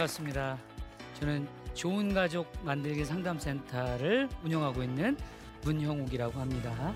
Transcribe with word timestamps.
반갑습니다. 0.00 0.56
저는 1.18 1.46
좋은 1.74 2.14
가족 2.14 2.50
만들기 2.64 3.04
상담센터를 3.04 4.30
운영하고 4.42 4.82
있는 4.82 5.14
문형욱이라고 5.62 6.40
합니다. 6.40 6.94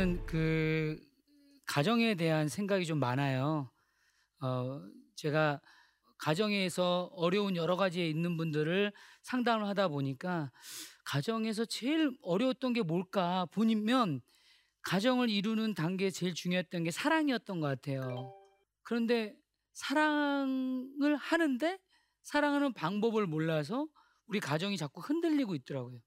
저는 0.00 0.24
그 0.24 0.98
가정에 1.66 2.14
대한 2.14 2.48
생각이 2.48 2.86
좀 2.86 2.98
많아요. 2.98 3.70
어, 4.40 4.80
제가 5.14 5.60
가정에서 6.16 7.10
어려운 7.12 7.54
여러 7.54 7.76
가지에 7.76 8.08
있는 8.08 8.38
분들을 8.38 8.94
상담을 9.20 9.66
하다 9.66 9.88
보니까 9.88 10.52
가정에서 11.04 11.66
제일 11.66 12.16
어려웠던 12.22 12.72
게 12.72 12.80
뭘까 12.80 13.44
보면 13.50 14.22
가정을 14.80 15.28
이루는 15.28 15.74
단계에 15.74 16.08
제일 16.08 16.32
중요했던 16.32 16.84
게 16.84 16.90
사랑이었던 16.90 17.60
것 17.60 17.66
같아요. 17.66 18.32
그런데 18.82 19.36
사랑을 19.74 21.16
하는데 21.18 21.78
사랑하는 22.22 22.72
방법을 22.72 23.26
몰라서 23.26 23.86
우리 24.28 24.40
가정이 24.40 24.78
자꾸 24.78 25.02
흔들리고 25.02 25.54
있더라고요. 25.56 26.00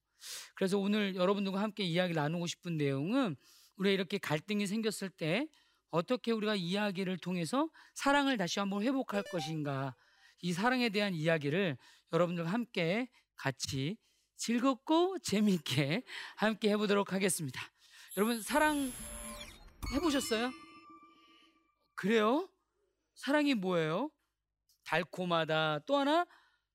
그래서 0.56 0.80
오늘 0.80 1.14
여러분들과 1.14 1.62
함께 1.62 1.84
이야기 1.84 2.14
나누고 2.16 2.48
싶은 2.48 2.78
내용은 2.78 3.36
우리가 3.78 3.94
이렇게 3.94 4.18
갈등이 4.18 4.68
생겼을 4.68 5.10
때 5.10 5.48
어떻게 5.90 6.32
우리가 6.32 6.56
이야기를 6.56 7.18
통해서 7.18 7.70
사랑을 7.94 8.38
다시 8.38 8.60
한번 8.60 8.84
회복할 8.84 9.24
것인가 9.24 9.96
이 10.42 10.52
사랑에 10.52 10.90
대한 10.90 11.14
이야기를 11.14 11.78
여러분들과 12.12 12.52
함께 12.52 13.10
같이 13.36 13.98
즐겁고 14.36 15.20
재미있게 15.20 16.04
함께 16.36 16.70
해보도록 16.72 17.14
하겠습니다. 17.14 17.62
여러분 18.18 18.42
사랑 18.42 18.92
해보셨어요? 19.94 20.52
그래요? 21.96 22.50
사랑이 23.16 23.54
뭐예요? 23.54 24.12
달콤하다 24.84 25.80
또 25.86 25.98
하나 25.98 26.26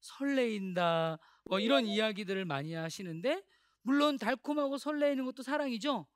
설레인다 0.00 1.18
뭐 1.44 1.60
이런 1.60 1.86
이야기들을 1.86 2.44
많이 2.44 2.74
하시는데 2.74 3.42
물론 3.82 4.18
달콤하고 4.18 4.78
설레이는 4.78 5.24
것도 5.24 5.42
사랑이죠. 5.42 6.06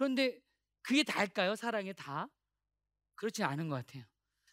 그런데 0.00 0.40
그게 0.80 1.02
다일까요? 1.02 1.54
사랑에 1.56 1.92
다? 1.92 2.26
그렇지 3.16 3.44
않은 3.44 3.68
것 3.68 3.74
같아요. 3.74 4.02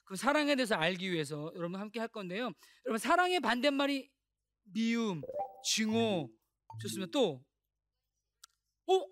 그 0.04 0.18
사랑에 0.18 0.54
대해서 0.58 0.76
알기 0.76 1.10
위해서 1.10 1.54
여러분 1.56 1.80
함께 1.80 2.02
할 2.02 2.10
건데요. 2.10 2.52
여러분 2.86 2.98
사랑의 2.98 3.40
반대말이 3.40 4.12
미움, 4.64 5.22
증오 5.64 6.30
좋습니다. 6.82 7.12
또 7.14 7.42
어? 8.88 9.06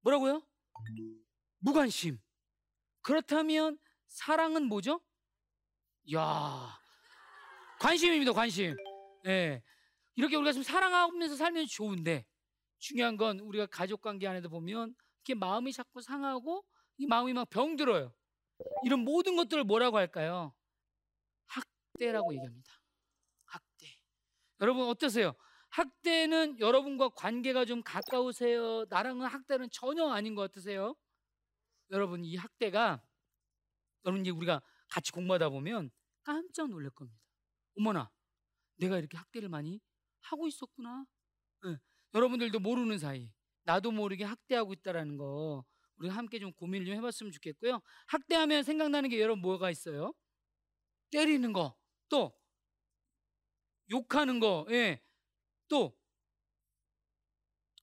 뭐라고요? 0.00 0.48
무관심. 1.58 2.18
그렇다면 3.02 3.78
사랑은 4.08 4.64
뭐죠? 4.64 4.98
야 6.14 6.80
관심입니다. 7.80 8.32
관심. 8.32 8.74
예. 9.26 9.28
네. 9.28 9.62
이렇게 10.14 10.36
우리가 10.36 10.54
좀 10.54 10.62
사랑하면서 10.62 11.36
살면 11.36 11.66
좋은데 11.66 12.24
중요한 12.82 13.16
건 13.16 13.38
우리가 13.38 13.66
가족 13.66 14.02
관계 14.02 14.26
안에도 14.26 14.50
보면 14.50 14.94
이렇게 15.24 15.38
마음이 15.38 15.72
자꾸 15.72 16.02
상하고 16.02 16.64
이 16.98 17.06
마음이 17.06 17.32
막 17.32 17.48
병들어요. 17.48 18.12
이런 18.84 19.00
모든 19.00 19.36
것들을 19.36 19.62
뭐라고 19.64 19.96
할까요? 19.96 20.52
학대라고 21.46 22.34
얘기합니다. 22.34 22.72
학대. 23.44 23.86
여러분 24.60 24.88
어떠세요? 24.88 25.34
학대는 25.70 26.58
여러분과 26.58 27.10
관계가 27.10 27.64
좀 27.64 27.82
가까우세요? 27.82 28.84
나랑은 28.90 29.26
학대는 29.26 29.68
전혀 29.70 30.08
아닌 30.08 30.34
것 30.34 30.42
같으세요? 30.42 30.96
여러분 31.92 32.24
이 32.24 32.36
학대가 32.36 33.00
여러분 34.04 34.22
이제 34.22 34.30
우리가 34.30 34.60
같이 34.88 35.12
공부하다 35.12 35.50
보면 35.50 35.90
깜짝 36.24 36.68
놀랄 36.68 36.90
겁니다. 36.90 37.22
어머나, 37.78 38.10
내가 38.76 38.98
이렇게 38.98 39.16
학대를 39.16 39.48
많이 39.48 39.80
하고 40.20 40.48
있었구나. 40.48 41.06
네. 41.64 41.76
여러분들도 42.14 42.58
모르는 42.60 42.98
사이 42.98 43.30
나도 43.64 43.90
모르게 43.92 44.24
학대하고 44.24 44.72
있다라는 44.72 45.16
거 45.16 45.64
우리 45.96 46.08
함께 46.08 46.38
좀 46.38 46.52
고민을 46.52 46.86
좀 46.86 46.96
해봤으면 46.96 47.32
좋겠고요. 47.32 47.80
학대하면 48.06 48.64
생각나는 48.64 49.08
게 49.08 49.20
여러분 49.20 49.40
뭐가 49.40 49.70
있어요? 49.70 50.12
때리는 51.10 51.52
거, 51.52 51.76
또 52.08 52.32
욕하는 53.90 54.40
거, 54.40 54.66
예, 54.70 55.00
또 55.68 55.96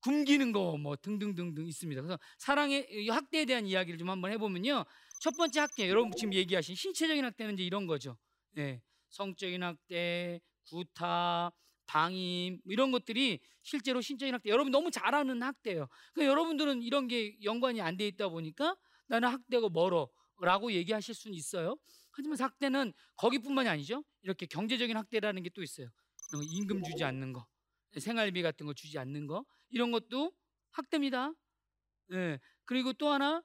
굶기는 0.02 0.52
거, 0.52 0.78
뭐 0.78 0.96
등등등등 0.96 1.66
있습니다. 1.68 2.02
그래서 2.02 2.20
사랑의 2.38 3.08
학대에 3.10 3.46
대한 3.46 3.66
이야기를 3.66 3.98
좀 3.98 4.10
한번 4.10 4.32
해보면요. 4.32 4.86
첫 5.22 5.36
번째 5.38 5.60
학대, 5.60 5.88
여러분 5.88 6.12
지금 6.18 6.34
얘기하신 6.34 6.76
신체적인 6.76 7.24
학대는 7.24 7.54
이제 7.54 7.64
이런 7.64 7.86
거죠. 7.86 8.18
예, 8.58 8.82
성적인 9.10 9.62
학대, 9.62 10.40
구타, 10.70 11.52
방임 11.90 12.62
뭐 12.64 12.72
이런 12.72 12.92
것들이 12.92 13.40
실제로 13.64 14.00
신적인 14.02 14.34
학대 14.36 14.50
여러분 14.52 14.72
너무 14.72 14.92
잘 14.92 15.16
아는 15.16 15.42
학대예요. 15.42 15.88
그러니까 16.14 16.32
여러분들은 16.32 16.84
이런 16.84 17.08
게 17.08 17.36
연관이 17.44 17.82
안 17.82 17.98
돼 17.98 18.08
있다 18.08 18.30
보니까 18.30 18.78
나는 19.08 19.28
학대고 19.30 19.70
멀어라고 19.70 20.72
얘기하실 20.72 21.16
수는 21.16 21.36
있어요. 21.36 21.78
하지만 22.12 22.38
학대는 22.40 22.94
거기뿐만이 23.18 23.68
아니죠. 23.70 24.04
이렇게 24.22 24.46
경제적인 24.46 24.96
학대라는 24.98 25.42
게 25.44 25.50
또 25.50 25.64
있어요. 25.64 25.90
임금 26.54 26.84
주지 26.84 27.04
않는 27.04 27.34
거, 27.34 27.48
생활비 27.98 28.44
같은 28.44 28.68
거 28.68 28.74
주지 28.76 29.00
않는 29.00 29.26
거 29.26 29.46
이런 29.70 29.92
것도 29.92 30.32
학대입니다. 30.72 31.34
예. 32.14 32.40
그리고 32.66 32.94
또 32.94 33.10
하나 33.10 33.42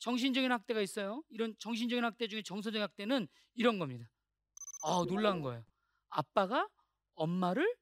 정신적인 0.00 0.50
학대가 0.50 0.80
있어요. 0.80 1.22
이런 1.30 1.54
정신적인 1.60 2.04
학대 2.04 2.26
중에 2.26 2.42
정서적 2.42 2.82
학대는 2.82 3.28
이런 3.54 3.78
겁니다. 3.78 4.10
아, 4.82 5.04
놀란 5.08 5.40
거예요. 5.42 5.64
아빠가 6.10 6.68
엄마를 7.14 7.76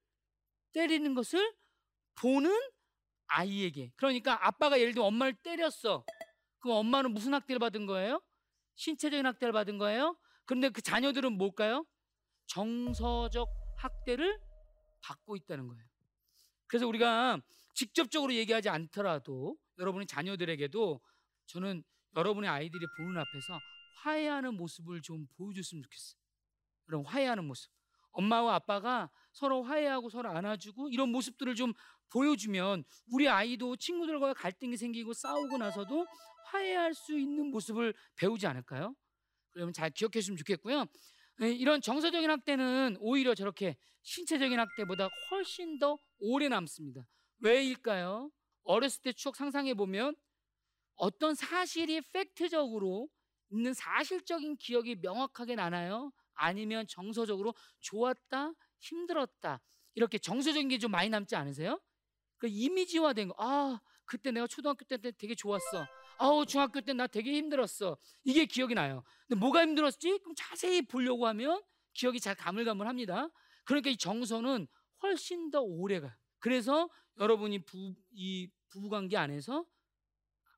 때리는 0.73 1.15
것을 1.15 1.55
보는 2.17 2.51
아이에게. 3.27 3.93
그러니까 3.97 4.47
아빠가 4.47 4.79
예를 4.79 4.93
들어 4.93 5.05
엄마를 5.05 5.35
때렸어. 5.35 6.05
그럼 6.61 6.77
엄마는 6.79 7.13
무슨 7.13 7.35
학대를 7.35 7.59
받은 7.59 7.87
거예요? 7.87 8.23
신체적인 8.77 9.27
학대를 9.27 9.53
받은 9.53 9.79
거예요? 9.79 10.17
그런데 10.45 10.69
그 10.69 10.83
자녀들은 10.83 11.33
뭘까요? 11.33 11.87
정서적 12.47 13.49
학대를 13.77 14.39
받고 15.03 15.37
있다는 15.37 15.69
거예요. 15.69 15.85
그래서 16.67 16.87
우리가 16.87 17.41
직접적으로 17.75 18.35
얘기하지 18.35 18.69
않더라도 18.69 19.57
여러분의 19.79 20.07
자녀들에게도 20.07 21.01
저는 21.47 21.83
여러분의 22.17 22.49
아이들이 22.49 22.85
보는 22.97 23.19
앞에서 23.19 23.59
화해하는 24.03 24.55
모습을 24.55 25.01
좀 25.03 25.27
보여줬으면 25.37 25.83
좋겠어요. 25.83 26.21
여러분 26.89 27.07
화해하는 27.07 27.45
모습. 27.45 27.71
엄마와 28.13 28.55
아빠가 28.55 29.11
서로 29.33 29.63
화해하고 29.63 30.11
서로 30.11 30.31
안아주고 30.31 30.91
이런 30.91 31.11
모습들을 31.11 31.55
좀 31.55 31.73
보여주면 32.11 32.85
우리 33.11 33.29
아이도 33.29 33.77
친구들과 33.77 34.35
갈등이 34.35 34.77
생기고 34.77 35.13
싸우고 35.15 35.59
나서도 35.59 36.07
화해할 36.47 36.95
수 36.95 37.19
있는 37.19 37.51
모습을 37.51 37.95
배우지 38.17 38.47
않을까요? 38.47 38.95
그러면 39.53 39.73
잘 39.73 39.91
기억했으면 39.91 40.37
좋겠고요. 40.37 40.87
예, 41.43 41.51
이런 41.51 41.81
정서적인 41.81 42.29
학대는 42.31 42.97
오히려 43.01 43.35
저렇게 43.35 43.77
신체적인 44.03 44.59
학대보다 44.59 45.09
훨씬 45.31 45.79
더 45.79 45.97
오래 46.19 46.49
남습니다. 46.49 47.07
왜일까요? 47.39 48.31
어렸을 48.65 49.03
때 49.03 49.13
추억 49.13 49.37
상상해 49.37 49.75
보면 49.75 50.15
어떤 50.97 51.35
사실이 51.35 52.03
팩트적으로 52.13 53.09
있는 53.51 53.75
사실적인 53.75 54.57
기억이 54.57 54.97
명확하게 54.97 55.57
나나요? 55.57 56.13
아니면 56.35 56.87
정서적으로 56.89 57.55
좋았다, 57.81 58.53
힘들었다. 58.81 59.61
이렇게 59.95 60.19
정서적인 60.19 60.69
게 60.69 60.79
좀 60.79 60.91
많이 60.91 61.09
남지 61.11 61.37
않으세요? 61.37 61.81
그 62.39 62.49
이미지화된 62.49 63.29
거. 63.29 63.35
아, 63.39 63.81
그때 64.05 64.31
내가 64.31 64.47
초등학교 64.47 64.85
때 64.85 64.99
되게 65.13 65.35
좋았어. 65.35 65.87
아우, 66.19 66.45
중학교 66.47 66.81
때 66.81 66.93
나 66.95 67.07
되게 67.07 67.33
힘들었어. 67.35 67.97
이게 68.25 68.47
기억이 68.47 68.75
나요. 68.75 69.05
근데 69.29 69.39
뭐가 69.39 69.63
힘들었지? 69.63 70.19
그럼 70.19 70.35
자세히 70.37 70.83
보려고 70.83 71.27
하면 71.29 71.63
기억이 71.95 72.21
잘 72.21 72.35
가물가물합니다. 72.35 73.29
그러니까 73.65 73.91
이 73.91 73.97
정서는 73.97 74.67
훨씬 75.03 75.51
더 75.51 75.61
오래가. 75.61 76.17
그래서 76.39 76.89
여러분이 77.19 77.65
부, 77.65 77.95
이 78.13 78.49
부부관계 78.71 79.17
안에서 79.17 79.65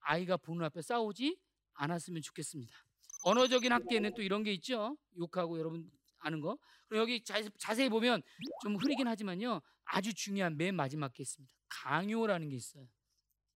아이가 0.00 0.36
보는 0.36 0.64
앞에 0.66 0.82
싸우지 0.82 1.38
않았으면 1.74 2.22
좋겠습니다. 2.22 2.76
언어적인 3.24 3.72
학대에는 3.72 4.14
또 4.14 4.22
이런 4.22 4.42
게 4.42 4.52
있죠. 4.52 4.96
욕하고 5.18 5.58
여러분 5.58 5.90
아는 6.18 6.40
거. 6.40 6.58
그리고 6.88 7.02
여기 7.02 7.22
자세히 7.58 7.88
보면 7.88 8.22
좀 8.62 8.76
흐리긴 8.76 9.08
하지만요. 9.08 9.60
아주 9.84 10.14
중요한 10.14 10.56
맨 10.56 10.74
마지막 10.74 11.12
게 11.12 11.22
있습니다. 11.22 11.52
강요라는 11.68 12.48
게 12.48 12.56
있어요. 12.56 12.86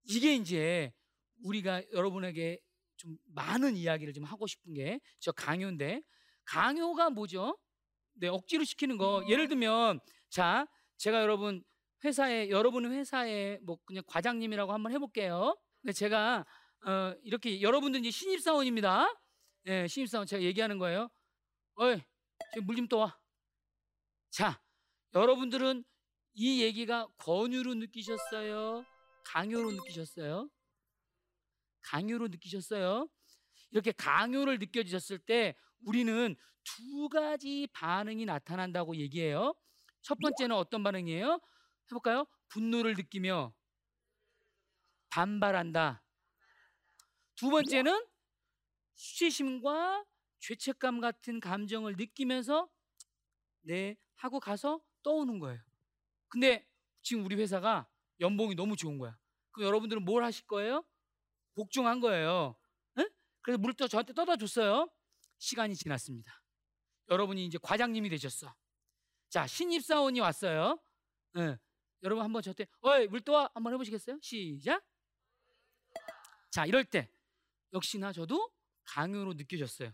이게 0.04 0.34
이제 0.34 0.92
우리가 1.44 1.82
여러분에게 1.92 2.58
좀 2.96 3.16
많은 3.26 3.76
이야기를 3.76 4.12
좀 4.12 4.24
하고 4.24 4.46
싶은 4.46 4.74
게 4.74 4.98
저 5.20 5.32
강요인데 5.32 6.02
강요가 6.44 7.10
뭐죠? 7.10 7.58
네, 8.14 8.28
억지로 8.28 8.64
시키는 8.64 8.96
거. 8.96 9.24
예를 9.28 9.48
들면 9.48 10.00
자, 10.30 10.66
제가 10.96 11.22
여러분 11.22 11.62
회사에 12.04 12.48
여러분 12.50 12.90
회사에 12.90 13.58
뭐 13.62 13.78
그냥 13.84 14.02
과장님이라고 14.06 14.72
한번 14.72 14.92
해 14.92 14.98
볼게요. 14.98 15.56
근데 15.82 15.92
제가 15.92 16.44
어, 16.86 17.14
이렇게 17.22 17.60
여러분들 17.60 18.00
이제 18.00 18.10
신입 18.10 18.40
사원입니다. 18.40 19.08
예, 19.68 19.86
신입 19.86 20.08
사원 20.08 20.26
제가 20.26 20.42
얘기하는 20.42 20.78
거예요. 20.78 21.10
어이, 21.76 22.00
지금 22.54 22.66
물 22.66 22.76
좀 22.76 22.88
떠와. 22.88 23.18
자, 24.30 24.60
여러분들은 25.14 25.84
이 26.34 26.62
얘기가 26.62 27.08
권유로 27.18 27.74
느끼셨어요? 27.74 28.84
강요로 29.24 29.72
느끼셨어요? 29.72 30.48
강요로 31.82 32.28
느끼셨어요? 32.28 33.08
이렇게 33.70 33.92
강요를 33.92 34.58
느껴지셨을 34.58 35.18
때 35.18 35.54
우리는 35.84 36.36
두 36.64 37.08
가지 37.08 37.68
반응이 37.72 38.24
나타난다고 38.26 38.96
얘기해요. 38.96 39.54
첫 40.02 40.18
번째는 40.20 40.56
어떤 40.56 40.82
반응이에요? 40.82 41.40
해볼까요? 41.90 42.26
분노를 42.48 42.94
느끼며 42.94 43.54
반발한다. 45.10 46.02
두 47.36 47.50
번째는 47.50 48.06
수치심과 48.98 50.04
죄책감 50.40 51.00
같은 51.00 51.40
감정을 51.40 51.96
느끼면서 51.96 52.68
네 53.62 53.96
하고 54.16 54.40
가서 54.40 54.82
떠오는 55.02 55.38
거예요. 55.38 55.60
근데 56.28 56.68
지금 57.02 57.24
우리 57.24 57.36
회사가 57.36 57.88
연봉이 58.20 58.54
너무 58.54 58.76
좋은 58.76 58.98
거야. 58.98 59.16
그럼 59.52 59.68
여러분들은 59.68 60.04
뭘 60.04 60.24
하실 60.24 60.46
거예요? 60.46 60.84
복종한 61.54 62.00
거예요. 62.00 62.56
응? 62.98 63.08
그래서 63.40 63.60
또 63.76 63.88
저한테 63.88 64.12
떠다 64.12 64.36
줬어요. 64.36 64.90
시간이 65.38 65.76
지났습니다. 65.76 66.42
여러분이 67.08 67.46
이제 67.46 67.58
과장님이 67.62 68.08
되셨어. 68.10 68.54
자, 69.30 69.46
신입사원이 69.46 70.20
왔어요. 70.20 70.78
응. 71.36 71.56
여러분 72.02 72.24
한번 72.24 72.42
저한테 72.42 72.66
어이 72.80 73.06
물 73.06 73.20
떠와 73.20 73.50
한번 73.54 73.72
해보시겠어요? 73.74 74.18
시작. 74.22 74.84
자, 76.50 76.66
이럴 76.66 76.84
때 76.84 77.10
역시나 77.72 78.12
저도 78.12 78.52
강요로 78.88 79.34
느껴졌어요. 79.34 79.92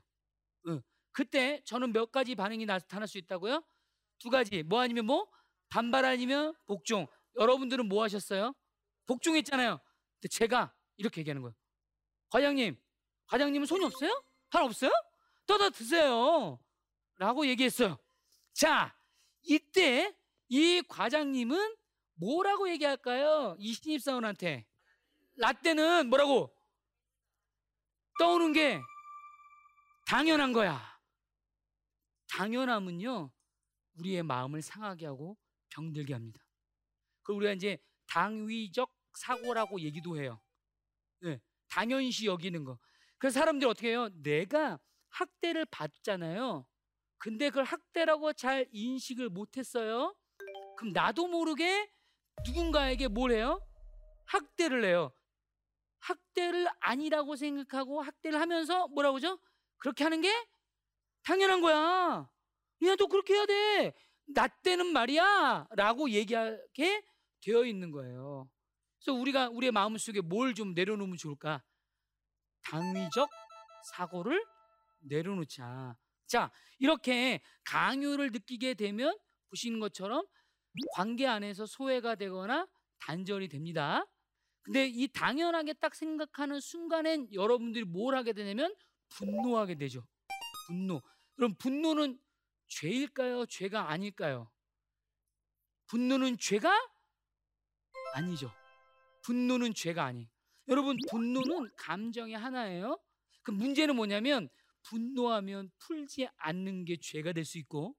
응. 0.68 0.82
그때 1.12 1.62
저는 1.64 1.92
몇 1.92 2.10
가지 2.10 2.34
반응이 2.34 2.66
나타날 2.66 3.06
수 3.06 3.18
있다고요? 3.18 3.62
두 4.18 4.30
가지. 4.30 4.62
뭐 4.62 4.80
아니면 4.80 5.06
뭐? 5.06 5.28
반발 5.68 6.04
아니면 6.04 6.54
복종. 6.66 7.06
여러분들은 7.38 7.88
뭐 7.88 8.02
하셨어요? 8.04 8.54
복종했잖아요. 9.06 9.80
근데 10.20 10.28
제가 10.28 10.74
이렇게 10.96 11.20
얘기하는 11.20 11.42
거예요. 11.42 11.54
과장님, 12.30 12.76
과장님은 13.26 13.66
손이 13.66 13.84
없어요? 13.84 14.24
팔 14.50 14.62
없어요? 14.62 14.90
떠다 15.46 15.70
드세요. 15.70 16.60
라고 17.18 17.46
얘기했어요. 17.46 17.98
자, 18.52 18.96
이때 19.42 20.16
이 20.48 20.82
과장님은 20.88 21.76
뭐라고 22.14 22.68
얘기할까요? 22.70 23.56
이 23.58 23.72
신입사원한테. 23.72 24.66
라떼는 25.36 26.08
뭐라고? 26.08 26.53
떠오는 28.18 28.52
게 28.52 28.80
당연한 30.06 30.52
거야. 30.52 30.80
당연함은요, 32.28 33.30
우리의 33.98 34.22
마음을 34.22 34.62
상하게 34.62 35.06
하고 35.06 35.36
병들게 35.70 36.12
합니다. 36.12 36.40
그 37.22 37.32
우리가 37.32 37.52
이제 37.52 37.78
당위적 38.08 38.94
사고라고 39.14 39.80
얘기도 39.80 40.18
해요. 40.18 40.40
네, 41.20 41.40
당연시 41.68 42.26
여기는 42.26 42.64
거. 42.64 42.78
그래서 43.18 43.40
사람들이 43.40 43.70
어떻게 43.70 43.90
해요? 43.90 44.08
내가 44.22 44.78
학대를 45.10 45.64
받잖아요. 45.66 46.66
근데 47.18 47.48
그걸 47.48 47.64
학대라고 47.64 48.32
잘 48.34 48.68
인식을 48.72 49.30
못했어요. 49.30 50.14
그럼 50.76 50.92
나도 50.92 51.28
모르게 51.28 51.90
누군가에게 52.46 53.08
뭘 53.08 53.32
해요? 53.32 53.64
학대를 54.26 54.84
해요. 54.84 55.12
학대를 56.04 56.66
아니라고 56.80 57.36
생각하고 57.36 58.02
학대를 58.02 58.40
하면서 58.40 58.88
뭐라고 58.88 59.16
하죠? 59.16 59.38
그렇게 59.78 60.04
하는 60.04 60.20
게 60.20 60.30
당연한 61.22 61.60
거야. 61.60 62.28
야, 62.86 62.96
너 62.96 63.06
그렇게 63.06 63.34
해야 63.34 63.46
돼. 63.46 63.94
나 64.26 64.46
때는 64.48 64.86
말이야. 64.92 65.68
라고 65.70 66.10
얘기하게 66.10 67.02
되어 67.42 67.64
있는 67.64 67.90
거예요. 67.90 68.48
그래서 68.98 69.18
우리가 69.18 69.48
우리의 69.50 69.72
마음속에 69.72 70.20
뭘 70.20 70.54
좀 70.54 70.74
내려놓으면 70.74 71.16
좋을까? 71.16 71.62
당위적 72.64 73.28
사고를 73.94 74.44
내려놓자. 75.00 75.96
자, 76.26 76.50
이렇게 76.78 77.40
강요를 77.64 78.30
느끼게 78.32 78.74
되면 78.74 79.16
보시는 79.50 79.80
것처럼 79.80 80.26
관계 80.94 81.26
안에서 81.26 81.66
소외가 81.66 82.14
되거나 82.14 82.66
단절이 83.00 83.48
됩니다. 83.48 84.04
근데 84.64 84.86
이 84.86 85.06
당연하게 85.08 85.74
딱 85.74 85.94
생각하는 85.94 86.58
순간엔 86.58 87.32
여러분들이 87.34 87.84
뭘 87.84 88.16
하게 88.16 88.32
되냐면 88.32 88.74
분노하게 89.10 89.74
되죠. 89.76 90.06
분노. 90.66 91.02
그럼 91.36 91.54
분노는 91.58 92.18
죄일까요? 92.68 93.44
죄가 93.46 93.90
아닐까요? 93.90 94.50
분노는 95.86 96.38
죄가 96.38 96.72
아니죠. 98.14 98.50
분노는 99.22 99.74
죄가 99.74 100.02
아니. 100.04 100.28
여러분 100.68 100.96
분노는 101.10 101.70
감정의 101.76 102.34
하나예요. 102.34 102.98
그 103.42 103.50
문제는 103.50 103.94
뭐냐면 103.96 104.48
분노하면 104.82 105.70
풀지 105.78 106.26
않는 106.36 106.86
게 106.86 106.96
죄가 106.98 107.32
될 107.34 107.44
수 107.44 107.58
있고 107.58 107.94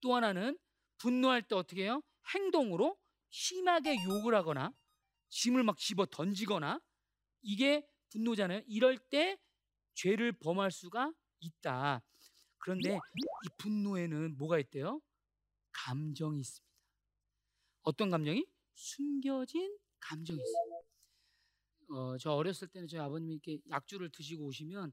또 0.00 0.14
하나는 0.14 0.58
분노할 0.96 1.42
때 1.42 1.54
어떻게 1.54 1.82
해요? 1.84 2.00
행동으로 2.34 2.96
심하게 3.28 3.96
욕을 4.04 4.34
하거나 4.34 4.72
짐을 5.28 5.62
막 5.62 5.78
집어 5.78 6.06
던지거나 6.06 6.80
이게 7.42 7.86
분노잖아요. 8.10 8.62
이럴 8.66 8.98
때 8.98 9.38
죄를 9.94 10.32
범할 10.32 10.70
수가 10.70 11.12
있다. 11.40 12.02
그런데 12.58 12.94
이 12.94 13.48
분노에는 13.58 14.36
뭐가 14.36 14.58
있대요? 14.58 15.00
감정이 15.72 16.40
있습니다. 16.40 16.66
어떤 17.82 18.10
감정이? 18.10 18.46
숨겨진 18.74 19.78
감정이 20.00 20.38
있어요. 20.38 20.82
어, 21.88 22.18
저 22.18 22.32
어렸을 22.32 22.68
때는 22.68 22.88
저희 22.88 23.00
아버님이 23.00 23.34
이렇게 23.34 23.58
약주를 23.70 24.10
드시고 24.10 24.44
오시면 24.46 24.92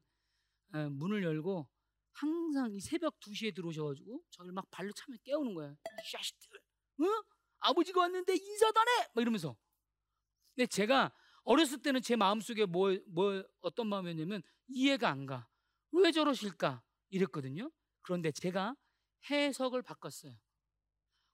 에, 0.75 0.87
문을 0.89 1.23
열고 1.23 1.67
항상 2.11 2.71
이 2.71 2.79
새벽 2.79 3.19
2시에 3.19 3.55
들어오셔가지고 3.55 4.23
저를 4.29 4.51
막 4.51 4.69
발로 4.69 4.91
차면 4.93 5.17
깨우는 5.23 5.55
거예요. 5.55 5.75
이 6.05 6.11
자식들, 6.11 6.59
어? 6.59 7.23
아버지가 7.59 8.01
왔는데 8.01 8.35
인사도 8.35 8.79
안 8.79 8.87
해! 8.87 9.07
막 9.15 9.21
이러면서. 9.21 9.55
근데 10.55 10.67
제가 10.67 11.11
어렸을 11.43 11.81
때는 11.81 12.01
제 12.01 12.15
마음속에 12.15 12.65
뭐, 12.65 12.95
뭐 13.07 13.43
어떤 13.61 13.87
마음이었냐면 13.87 14.41
이해가 14.67 15.09
안 15.09 15.25
가. 15.25 15.47
왜 15.91 16.11
저러실까? 16.11 16.81
이랬거든요. 17.09 17.69
그런데 18.01 18.31
제가 18.31 18.75
해석을 19.29 19.81
바꿨어요. 19.81 20.33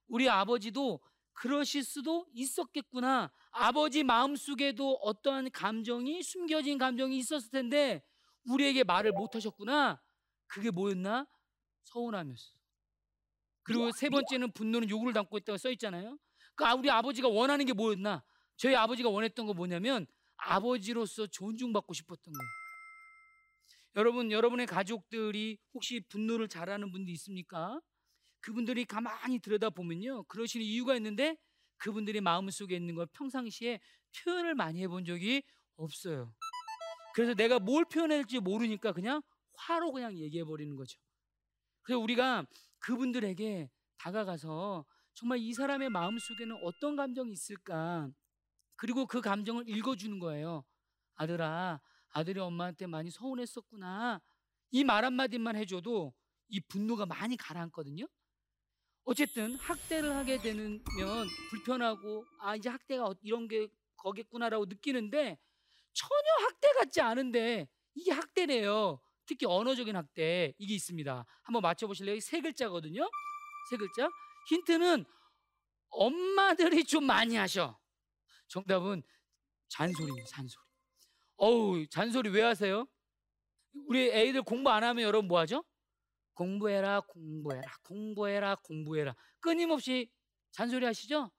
우리 0.07 0.29
아버지도 0.29 0.99
그러실 1.33 1.83
수도 1.83 2.27
있었겠구나. 2.33 3.31
아버지 3.51 4.03
마음속에도 4.03 4.95
어떠한 4.95 5.51
감정이 5.51 6.21
숨겨진 6.21 6.77
감정이 6.77 7.17
있었을 7.17 7.49
텐데 7.51 8.03
우리에게 8.45 8.83
말을 8.83 9.13
못 9.13 9.35
하셨구나. 9.35 10.01
그게 10.47 10.69
뭐였나? 10.71 11.27
서운함이었어. 11.83 12.59
그리고 13.63 13.91
세 13.91 14.09
번째는 14.09 14.51
분노는 14.51 14.89
욕을 14.89 15.13
담고 15.13 15.37
있다고 15.37 15.57
써 15.57 15.69
있잖아요. 15.71 16.17
그 16.55 16.65
우리 16.77 16.89
아버지가 16.89 17.29
원하는 17.29 17.65
게 17.65 17.71
뭐였나? 17.73 18.23
저희 18.59 18.75
아버지가 18.75 19.09
원했던 19.09 19.47
거 19.47 19.53
뭐냐면 19.53 20.05
아버지로서 20.35 21.27
존중받고 21.27 21.93
싶었던 21.93 22.33
거예요. 22.33 22.49
여러분, 23.95 24.31
여러분의 24.31 24.67
가족들이 24.67 25.57
혹시 25.73 26.01
분노를 26.09 26.49
잘하는 26.49 26.91
분도 26.91 27.09
있습니까? 27.11 27.79
그분들이 28.41 28.83
가만히 28.83 29.39
들여다보면요. 29.39 30.23
그러시는 30.23 30.65
이유가 30.65 30.95
있는데 30.97 31.37
그분들이 31.77 32.19
마음속에 32.19 32.75
있는 32.75 32.95
걸 32.95 33.07
평상시에 33.13 33.79
표현을 34.23 34.55
많이 34.55 34.81
해본 34.83 35.05
적이 35.05 35.41
없어요. 35.77 36.33
그래서 37.15 37.33
내가 37.33 37.59
뭘 37.59 37.85
표현할지 37.85 38.39
모르니까 38.39 38.91
그냥 38.91 39.21
화로 39.53 39.93
그냥 39.93 40.17
얘기해 40.17 40.43
버리는 40.43 40.75
거죠. 40.75 40.99
그래서 41.81 41.99
우리가 41.99 42.45
그분들에게 42.79 43.69
다가가서 43.97 44.85
정말 45.13 45.39
이 45.39 45.53
사람의 45.53 45.89
마음속에는 45.89 46.59
어떤 46.63 46.97
감정이 46.97 47.31
있을까? 47.31 48.09
그리고 48.79 49.05
그 49.05 49.19
감정을 49.19 49.67
읽어주는 49.67 50.19
거예요. 50.19 50.63
아들아, 51.15 51.81
아들이 52.11 52.39
엄마한테 52.39 52.87
많이 52.87 53.11
서운했었구나. 53.11 54.21
이 54.71 54.83
말 54.85 55.03
한마디만 55.03 55.57
해줘도 55.57 56.13
이 56.47 56.61
분노가 56.61 57.05
많이 57.05 57.35
가라앉거든요. 57.35 58.07
어쨌든 59.03 59.55
학대를 59.57 60.15
하게 60.15 60.37
되면 60.39 60.81
불편하고 61.49 62.25
아 62.39 62.55
이제 62.55 62.69
학대가 62.69 63.07
어, 63.07 63.15
이런 63.21 63.47
게 63.49 63.67
거겠구나라고 63.97 64.65
느끼는데 64.67 65.37
전혀 65.93 66.45
학대 66.47 66.67
같지 66.79 67.01
않은데 67.01 67.67
이게 67.95 68.11
학대래요. 68.11 69.01
특히 69.25 69.45
언어적인 69.45 69.93
학대 69.95 70.53
이게 70.57 70.73
있습니다. 70.75 71.25
한번 71.43 71.61
맞춰보실래요? 71.63 72.17
세 72.21 72.39
글자거든요. 72.39 73.09
세 73.71 73.75
글자. 73.77 74.07
힌트는 74.49 75.03
엄마들이 75.89 76.83
좀 76.85 77.03
많이 77.05 77.35
하셔. 77.35 77.77
정답은 78.49 79.01
잔소리입니다. 79.69 80.27
잔소리. 80.27 80.63
어우 81.37 81.87
잔소리 81.87 82.29
왜 82.29 82.41
하세요? 82.41 82.85
우리 83.87 84.09
애들 84.11 84.41
공부 84.41 84.69
안 84.69 84.83
하면 84.83 85.03
여러분 85.05 85.27
뭐 85.27 85.39
하죠? 85.39 85.63
공부해라 86.33 87.01
공부해라 87.01 87.71
공부해라 87.83 88.55
공부해라 88.55 89.15
끊임없이 89.39 90.11
잔소리 90.51 90.85
하시죠? 90.85 91.31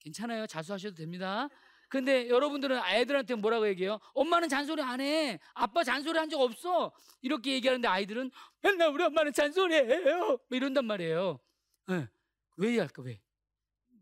괜찮아요. 0.00 0.46
자수하셔도 0.46 0.94
됩니다. 0.96 1.48
근데 1.88 2.28
여러분들은 2.28 2.78
아이들한테 2.78 3.34
뭐라고 3.34 3.66
얘기해요? 3.68 3.98
엄마는 4.14 4.48
잔소리 4.48 4.80
안 4.82 5.00
해. 5.00 5.38
아빠 5.54 5.82
잔소리 5.84 6.18
한 6.18 6.28
적 6.28 6.40
없어. 6.40 6.92
이렇게 7.20 7.52
얘기하는데 7.54 7.86
아이들은 7.88 8.30
맨날 8.62 8.88
우리 8.90 9.02
엄마는 9.04 9.32
잔소리해요. 9.32 10.26
뭐 10.26 10.38
이런단 10.50 10.84
말이에요. 10.86 11.38
네. 11.88 12.08
왜 12.56 12.78
할까? 12.78 13.02
왜? 13.02 13.20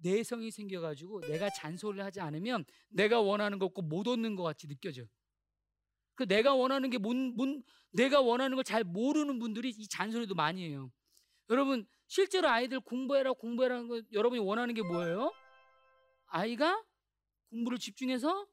내성이 0.02 0.50
생겨가지고 0.50 1.20
내가 1.22 1.50
잔소리를 1.50 2.04
하지 2.04 2.20
않으면 2.20 2.64
내가 2.88 3.20
원하는 3.20 3.58
거 3.58 3.66
없고 3.66 3.82
못 3.82 4.06
얻는 4.08 4.36
것 4.36 4.42
같이 4.42 4.66
느껴져. 4.68 5.04
그 6.14 6.26
내가 6.26 6.54
원하는 6.54 6.90
게 6.90 6.98
뭔, 6.98 7.34
뭔 7.36 7.62
내가 7.92 8.20
원하는 8.20 8.56
걸 8.56 8.64
잘 8.64 8.84
모르는 8.84 9.38
분들이 9.38 9.70
이 9.70 9.88
잔소리도 9.88 10.34
많이 10.34 10.64
해요. 10.66 10.90
여러분 11.50 11.86
실제로 12.06 12.48
아이들 12.48 12.80
공부해라 12.80 13.32
공부해라는 13.32 13.88
거 13.88 14.02
여러분이 14.12 14.40
원하는 14.40 14.74
게 14.74 14.82
뭐예요? 14.82 15.32
아이가 16.26 16.84
공부를 17.50 17.78
집중해서 17.78 18.46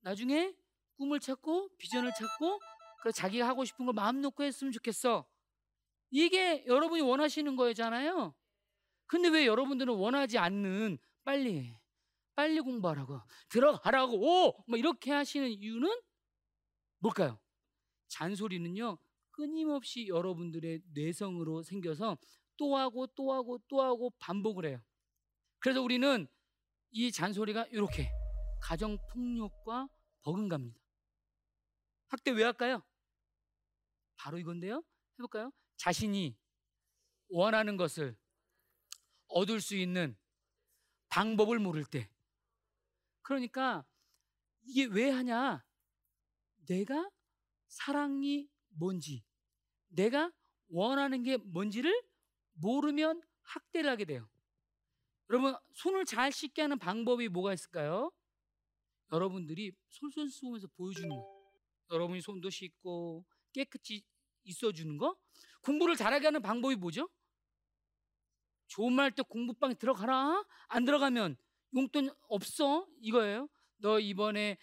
나중에 0.00 0.54
꿈을 0.96 1.20
찾고 1.20 1.70
비전을 1.78 2.12
찾고 2.16 2.60
그 3.02 3.12
자기가 3.12 3.46
하고 3.46 3.64
싶은 3.64 3.84
걸 3.86 3.94
마음 3.94 4.20
놓고 4.20 4.42
했으면 4.42 4.72
좋겠어. 4.72 5.26
이게 6.10 6.64
여러분이 6.66 7.02
원하시는 7.02 7.54
거잖아요. 7.56 8.34
근데 9.08 9.28
왜 9.28 9.46
여러분들은 9.46 9.94
원하지 9.94 10.38
않는 10.38 10.98
빨리 11.24 11.74
빨리 12.36 12.60
공부하라고 12.60 13.20
들어가라고 13.48 14.16
오! 14.20 14.64
뭐 14.68 14.78
이렇게 14.78 15.10
하시는 15.10 15.50
이유는 15.50 15.88
뭘까요? 16.98 17.40
잔소리는요 18.06 18.96
끊임없이 19.32 20.06
여러분들의 20.06 20.82
뇌성으로 20.92 21.62
생겨서 21.62 22.16
또 22.56 22.76
하고 22.76 23.06
또 23.08 23.32
하고 23.32 23.58
또 23.68 23.82
하고 23.82 24.10
반복을 24.18 24.66
해요. 24.66 24.82
그래서 25.58 25.82
우리는 25.82 26.26
이 26.90 27.10
잔소리가 27.10 27.66
이렇게 27.70 28.10
가정 28.60 28.98
폭력과 29.10 29.88
버금갑니다. 30.22 30.78
학대 32.08 32.30
왜 32.30 32.44
할까요? 32.44 32.82
바로 34.16 34.38
이건데요. 34.38 34.82
해볼까요? 35.14 35.52
자신이 35.76 36.36
원하는 37.28 37.76
것을 37.76 38.16
얻을 39.28 39.60
수 39.60 39.76
있는 39.76 40.16
방법을 41.08 41.58
모를 41.58 41.84
때. 41.84 42.10
그러니까 43.22 43.86
이게 44.62 44.84
왜 44.84 45.10
하냐? 45.10 45.64
내가 46.66 47.10
사랑이 47.66 48.48
뭔지, 48.68 49.24
내가 49.88 50.32
원하는 50.68 51.22
게 51.22 51.36
뭔지를 51.38 52.02
모르면 52.54 53.22
학대를 53.42 53.90
하게 53.90 54.04
돼요. 54.04 54.28
여러분 55.30 55.54
손을 55.74 56.04
잘 56.04 56.32
씻게 56.32 56.62
하는 56.62 56.78
방법이 56.78 57.28
뭐가 57.28 57.52
있을까요? 57.52 58.10
여러분들이 59.12 59.72
쏘면서 60.30 60.66
보여주는 60.68 61.08
거예요. 61.08 61.52
여러분이 61.90 62.20
손도 62.20 62.50
씻고 62.50 63.24
깨끗이 63.52 64.04
있어주는 64.44 64.96
거. 64.98 65.18
공부를 65.62 65.96
잘하게 65.96 66.26
하는 66.26 66.42
방법이 66.42 66.76
뭐죠? 66.76 67.08
좋은 68.68 68.92
말 68.92 69.10
때 69.10 69.22
공부방에 69.22 69.74
들어가라. 69.74 70.44
안 70.68 70.84
들어가면 70.84 71.36
용돈 71.74 72.10
없어. 72.28 72.86
이거예요. 73.00 73.48
너 73.78 73.98
이번에 73.98 74.56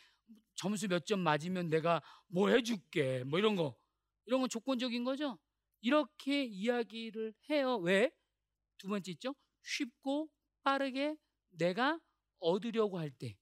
점수 0.56 0.88
몇 0.88 1.06
점 1.06 1.20
맞으면 1.20 1.70
내가 1.70 2.02
뭐 2.28 2.50
해줄게. 2.50 3.24
뭐 3.26 3.40
이런 3.40 3.56
거. 3.56 3.76
이런 4.26 4.40
건 4.42 4.50
조건적인 4.50 5.04
거죠. 5.04 5.38
이렇게 5.82 6.44
이야기를 6.46 7.34
해요. 7.50 7.78
왜? 7.78 8.12
두 8.78 8.88
번째 8.88 9.12
있죠. 9.12 9.36
쉽고 9.64 10.30
빠르게 10.64 11.16
내가 11.50 12.00
얻으려고 12.40 12.98
할 12.98 13.12
때. 13.12 13.38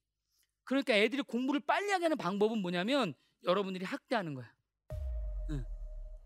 그러니까 0.64 0.94
애들이 0.94 1.22
공부를 1.22 1.60
빨리 1.60 1.90
하게 1.90 2.04
하는 2.06 2.16
방법은 2.16 2.58
뭐냐면 2.60 3.14
여러분들이 3.44 3.84
학대하는 3.84 4.34
거야. 4.34 4.52
응. 5.50 5.64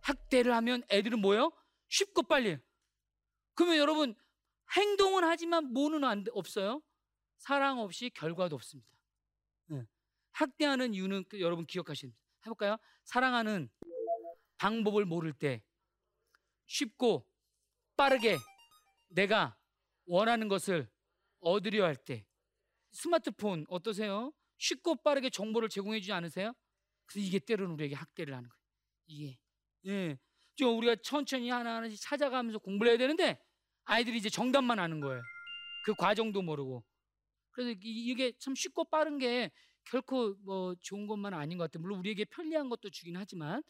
학대를 0.02 0.54
하면 0.54 0.83
애들은 0.90 1.21
뭐예요? 1.21 1.52
쉽고 1.88 2.23
빨리. 2.25 2.57
그러면 3.54 3.76
여러분 3.78 4.14
행동은 4.77 5.25
하지만 5.25 5.73
뭐는 5.73 6.05
안 6.05 6.25
없어요? 6.33 6.83
사랑 7.39 7.79
없이 7.79 8.11
결과도 8.11 8.57
없습니다. 8.57 8.91
응. 9.71 9.87
학대하는 10.33 10.95
이유는 10.95 11.25
그 11.29 11.41
여러분 11.41 11.67
기억하시면 11.67 12.15
해볼까요? 12.43 12.77
사랑하는 13.05 13.71
방법을 14.59 15.05
모를 15.05 15.33
때 15.33 15.63
쉽고 16.67 17.27
빠르게 17.97 18.37
내가 19.09 19.57
원하는 20.07 20.49
것을 20.49 20.91
얻으려 21.41 21.85
할 21.85 21.97
때 21.97 22.27
스마트폰 22.93 23.65
어떠세요? 23.69 24.33
쉽고 24.59 24.97
빠르게 24.97 25.31
정보를 25.31 25.69
제공해 25.69 26.01
주지 26.01 26.13
않으세요? 26.13 26.53
그래서 27.07 27.27
이게 27.27 27.39
때로는 27.39 27.75
우리에게 27.75 27.95
학대를 27.95 28.35
하는 28.35 28.49
거예요. 28.49 28.61
이게 29.07 29.39
예. 29.87 30.19
좀 30.57 30.77
우리가 30.79 30.97
천천히 31.03 31.49
하나하나씩 31.51 32.01
찾아가면서 32.01 32.59
공부를 32.59 32.91
해야 32.93 32.99
되는데 32.99 33.41
아이들이 33.88 34.18
이제 34.18 34.28
정답만 34.28 34.78
아는 34.78 35.00
거예요. 35.00 35.23
그 35.85 35.95
과정도 35.95 36.42
모르고. 36.42 36.85
그래서 37.50 37.75
이게 37.83 38.33
참 38.38 38.54
쉽고 38.54 38.85
빠른 38.85 39.18
게 39.18 39.50
결코 39.85 40.35
뭐 40.45 40.75
좋은 40.83 41.07
것만 41.07 41.33
아닌 41.33 41.57
것 41.57 41.64
같아요. 41.64 41.80
물론 41.80 41.99
우리에게 42.00 42.26
편리한 42.26 42.68
것도 42.68 42.90
주긴 42.90 43.16
하지만 43.16 43.62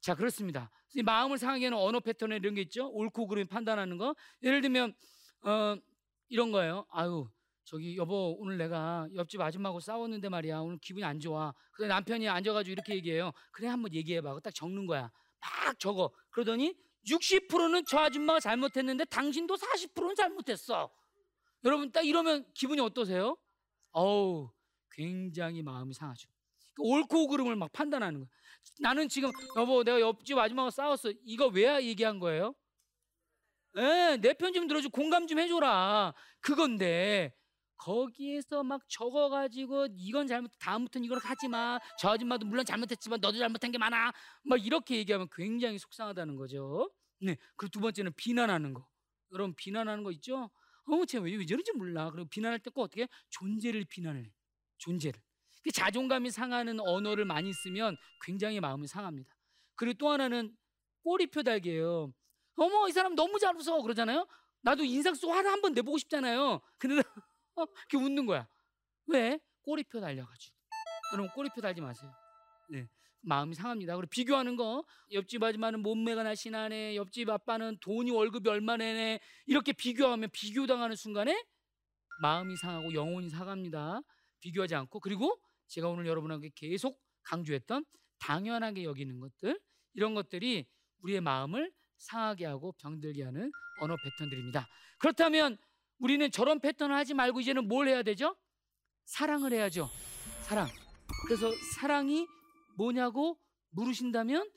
자 0.00 0.14
그렇습니다. 0.14 0.70
마음을 1.04 1.38
상하게 1.38 1.66
하는 1.66 1.76
언어 1.76 1.98
패턴 1.98 2.30
이런 2.30 2.54
게 2.54 2.62
있죠. 2.62 2.88
옳고 2.88 3.26
그름 3.26 3.46
판단하는 3.48 3.98
거. 3.98 4.14
예를 4.44 4.60
들면 4.60 4.94
어, 5.42 5.76
이런 6.28 6.52
거예요. 6.52 6.86
아유, 6.90 7.28
저기 7.64 7.96
여보 7.96 8.36
오늘 8.38 8.58
내가 8.58 9.08
옆집 9.16 9.40
아줌마하고 9.40 9.80
싸웠는데 9.80 10.28
말이야 10.28 10.60
오늘 10.60 10.78
기분이 10.78 11.04
안 11.04 11.18
좋아. 11.18 11.52
그래 11.72 11.88
남편이 11.88 12.28
앉아가지고 12.28 12.72
이렇게 12.72 12.94
얘기해요. 12.94 13.32
그래 13.50 13.66
한번 13.66 13.92
얘기해봐. 13.92 14.38
딱 14.40 14.54
적는 14.54 14.86
거야. 14.86 15.10
막 15.40 15.78
적어. 15.80 16.12
그러더니 16.30 16.76
60%는 17.08 17.84
저 17.88 17.98
아줌마가 17.98 18.40
잘못했는데 18.40 19.04
당신도 19.06 19.56
40%는 19.56 20.14
잘못했어. 20.14 20.90
여러분 21.64 21.90
딱 21.90 22.06
이러면 22.06 22.44
기분이 22.54 22.80
어떠세요? 22.80 23.36
어우 23.92 24.50
굉장히 24.90 25.62
마음이 25.62 25.94
상하죠. 25.94 26.28
그러니까 26.74 26.94
옳고 26.96 27.28
그름을 27.28 27.56
막 27.56 27.72
판단하는 27.72 28.20
거야. 28.20 28.28
나는 28.80 29.08
지금 29.08 29.30
여보 29.56 29.82
내가 29.82 30.00
옆집 30.00 30.38
아줌마하고 30.38 30.70
싸웠어. 30.70 31.12
이거 31.24 31.46
왜 31.46 31.82
얘기한 31.84 32.18
거예요? 32.18 32.54
예, 33.76 34.16
내편 34.20 34.52
좀 34.52 34.66
들어줘. 34.66 34.88
공감 34.88 35.26
좀 35.26 35.38
해줘라. 35.38 36.14
그건데 36.40 37.34
거기에서 37.76 38.64
막 38.64 38.82
적어가지고 38.88 39.88
이건 39.96 40.26
잘못, 40.26 40.50
다음부터는 40.58 41.04
이걸 41.04 41.18
하지 41.18 41.48
마. 41.48 41.78
저 41.98 42.10
아줌마도 42.10 42.44
물론 42.46 42.64
잘못했지만 42.64 43.20
너도 43.20 43.38
잘못한 43.38 43.70
게 43.70 43.78
많아. 43.78 44.12
막 44.42 44.66
이렇게 44.66 44.96
얘기하면 44.96 45.28
굉장히 45.32 45.78
속상하다는 45.78 46.36
거죠. 46.36 46.90
네. 47.20 47.36
그리고 47.56 47.70
두 47.70 47.80
번째는 47.80 48.12
비난하는 48.16 48.74
거. 48.74 48.88
여러분 49.32 49.54
비난하는 49.54 50.04
거 50.04 50.10
있죠? 50.12 50.50
어, 50.84 51.04
쟤왜 51.06 51.36
왜 51.36 51.44
저런지 51.46 51.72
몰라. 51.72 52.10
그리고 52.10 52.28
비난할 52.28 52.58
때 52.60 52.70
꼭 52.70 52.82
어떻게 52.84 53.02
해? 53.02 53.08
존재를 53.30 53.84
비난해. 53.84 54.32
존재를. 54.78 55.20
그 55.62 55.70
자존감이 55.72 56.30
상하는 56.30 56.80
언어를 56.80 57.24
많이 57.24 57.52
쓰면 57.52 57.96
굉장히 58.24 58.60
마음이 58.60 58.86
상합니다. 58.86 59.34
그리고 59.74 59.98
또 59.98 60.08
하나는 60.10 60.56
꼬리표 61.02 61.42
달기예요. 61.42 62.12
어머 62.56 62.88
이 62.88 62.92
사람 62.92 63.14
너무 63.14 63.38
잘 63.38 63.54
웃어 63.56 63.82
그러잖아요. 63.82 64.26
나도 64.62 64.84
인상 64.84 65.14
속 65.14 65.30
화를 65.30 65.50
한번 65.50 65.72
내보고 65.74 65.98
싶잖아요. 65.98 66.60
근데 66.78 67.02
어, 67.56 67.64
이렇게 67.90 67.96
웃는 67.96 68.26
거야. 68.26 68.48
왜? 69.06 69.38
꼬리표 69.62 70.00
달려가지고. 70.00 70.56
여러분 71.12 71.30
꼬리표 71.34 71.60
달지 71.60 71.80
마세요. 71.80 72.12
네. 72.70 72.88
마음이 73.28 73.54
상합니다. 73.54 73.94
그리고 73.94 74.08
비교하는 74.10 74.56
거 74.56 74.84
옆집 75.12 75.42
아줌마는 75.42 75.80
몸매가 75.82 76.22
날씬하네 76.22 76.96
옆집 76.96 77.28
아빠는 77.28 77.78
돈이 77.80 78.10
월급이 78.10 78.48
얼마네 78.48 79.20
이렇게 79.46 79.72
비교하면 79.72 80.30
비교당하는 80.32 80.96
순간에 80.96 81.44
마음이 82.20 82.56
상하고 82.56 82.92
영혼이 82.94 83.28
상합니다. 83.28 84.00
비교하지 84.40 84.74
않고 84.74 85.00
그리고 85.00 85.38
제가 85.68 85.88
오늘 85.88 86.06
여러분에게 86.06 86.50
계속 86.54 87.00
강조했던 87.24 87.84
당연하게 88.18 88.84
여기는 88.84 89.20
것들 89.20 89.60
이런 89.94 90.14
것들이 90.14 90.66
우리의 91.02 91.20
마음을 91.20 91.72
상하게 91.98 92.46
하고 92.46 92.72
병들게 92.80 93.22
하는 93.22 93.52
언어 93.80 93.96
패턴들입니다. 94.02 94.66
그렇다면 94.98 95.58
우리는 95.98 96.30
저런 96.30 96.60
패턴을 96.60 96.94
하지 96.96 97.14
말고 97.14 97.40
이제는 97.40 97.68
뭘 97.68 97.88
해야 97.88 98.02
되죠? 98.02 98.36
사랑을 99.04 99.52
해야죠. 99.52 99.88
사랑. 100.42 100.68
그래서 101.26 101.50
사랑이 101.74 102.26
뭐냐고 102.78 103.38
물으신다면 103.70 104.50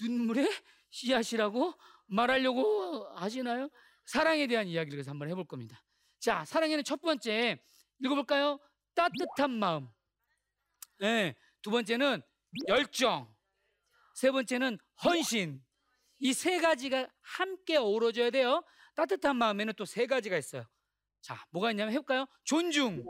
눈물의 0.00 0.48
씨앗이라고 0.90 1.74
말하려고 2.06 3.08
하시나요? 3.16 3.68
사랑에 4.06 4.46
대한 4.46 4.68
이야기를 4.68 4.96
그래서 4.96 5.10
한번 5.10 5.28
해볼 5.28 5.46
겁니다. 5.46 5.82
자, 6.20 6.44
사랑에는 6.44 6.84
첫 6.84 7.00
번째 7.02 7.60
읽어볼까요? 7.98 8.60
따뜻한 8.94 9.50
마음. 9.50 9.88
네, 11.00 11.34
두 11.60 11.70
번째는 11.70 12.22
열정. 12.68 13.34
세 14.14 14.30
번째는 14.30 14.78
헌신. 15.04 15.62
이 16.18 16.32
세 16.32 16.58
가지가 16.60 17.08
함께 17.20 17.76
어우러져야 17.76 18.30
돼요. 18.30 18.64
따뜻한 18.94 19.36
마음에는 19.36 19.74
또 19.74 19.84
세 19.84 20.06
가지가 20.06 20.38
있어요. 20.38 20.64
자, 21.20 21.44
뭐가 21.50 21.72
있냐면 21.72 21.92
해볼까요? 21.92 22.26
존중, 22.44 23.04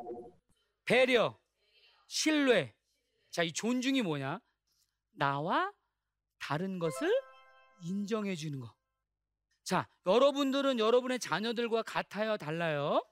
배려, 0.85 1.39
신뢰. 2.09 2.75
자, 3.31 3.43
이 3.45 3.53
존중이 3.53 4.03
뭐냐? 4.03 4.41
나와 5.17 5.73
다른 6.39 6.79
것을 6.79 7.11
인정해 7.83 8.35
주는 8.35 8.61
거. 8.61 8.75
자, 9.65 9.89
여러분들은 10.07 10.79
여러분의 10.79 11.19
자녀들과 11.19 11.83
같아요, 11.83 12.37
달라요? 12.37 13.05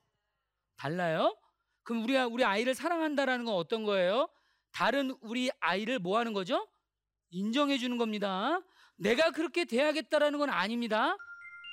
달라요? 0.77 1.37
그럼 1.83 2.05
우리 2.05 2.17
우리 2.17 2.45
아이를 2.45 2.75
사랑한다라는 2.75 3.45
건 3.45 3.55
어떤 3.55 3.85
거예요? 3.85 4.29
다른 4.71 5.17
우리 5.21 5.51
아이를 5.61 5.99
뭐 5.99 6.19
하는 6.19 6.33
거죠? 6.33 6.69
인정해 7.31 7.79
주는 7.79 7.99
겁니다. 7.99 8.61
내가 8.97 9.31
그렇게 9.31 9.65
돼야겠다라는 9.65 10.39
건 10.39 10.51
아닙니다. 10.51 11.17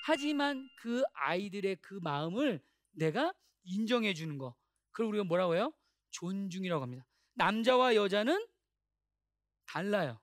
하지만 0.05 0.67
그 0.79 1.03
아이들의 1.13 1.77
그 1.81 1.99
마음을 2.01 2.61
내가 2.91 3.33
인정해 3.63 4.13
주는 4.13 4.37
거. 4.37 4.55
그걸 4.91 5.07
우리가 5.07 5.23
뭐라고 5.23 5.55
해요? 5.55 5.71
존중이라고 6.09 6.81
합니다. 6.81 7.05
남자와 7.35 7.95
여자는 7.95 8.45
달라요. 9.71 10.19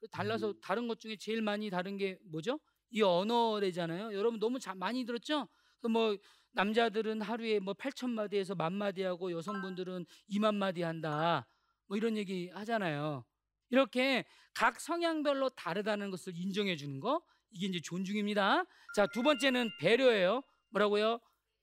그 0.00 0.08
달라서 0.08 0.54
다른 0.60 0.88
것 0.88 0.98
중에 0.98 1.16
제일 1.16 1.42
많이 1.42 1.70
다른 1.70 1.96
게 1.96 2.18
뭐죠? 2.24 2.58
이 2.90 3.02
언어래잖아요. 3.02 4.14
여러분 4.14 4.40
너무 4.40 4.58
자, 4.58 4.74
많이 4.74 5.04
들었죠? 5.04 5.48
뭐 5.88 6.16
남자들은 6.52 7.22
하루에 7.22 7.60
뭐 7.60 7.74
8천 7.74 8.10
마디에서 8.10 8.56
만 8.56 8.72
마디 8.72 9.02
하고 9.02 9.30
여성분들은 9.30 10.06
2만 10.30 10.56
마디 10.56 10.82
한다. 10.82 11.46
뭐 11.86 11.96
이런 11.96 12.16
얘기 12.16 12.48
하잖아요. 12.48 13.24
이렇게 13.68 14.24
각 14.54 14.80
성향별로 14.80 15.50
다르다는 15.50 16.10
것을 16.10 16.32
인정해 16.36 16.74
주는 16.74 16.98
거 16.98 17.22
이게 17.52 17.68
이제 17.68 17.80
존중입니다. 17.80 18.64
자, 18.96 19.06
두 19.12 19.22
번째는 19.22 19.70
배려예요. 19.78 20.42
뭐라고요? 20.70 21.20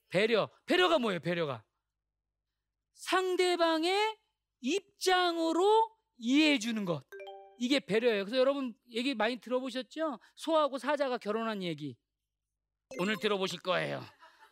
배려. 0.09 0.49
배려가 0.65 0.97
뭐예요? 0.97 1.19
배려가 1.19 1.65
상대방의 2.93 4.17
입장으로 4.61 5.91
이해해 6.17 6.59
주는 6.59 6.85
것. 6.85 7.03
이게 7.59 7.79
배려예요. 7.79 8.25
그래서 8.25 8.37
여러분 8.37 8.73
얘기 8.91 9.13
많이 9.15 9.37
들어보셨죠? 9.37 10.19
소하고 10.35 10.77
사자가 10.77 11.17
결혼한 11.17 11.63
얘기. 11.63 11.95
오늘 12.99 13.17
들어보실 13.17 13.59
거예요. 13.61 14.01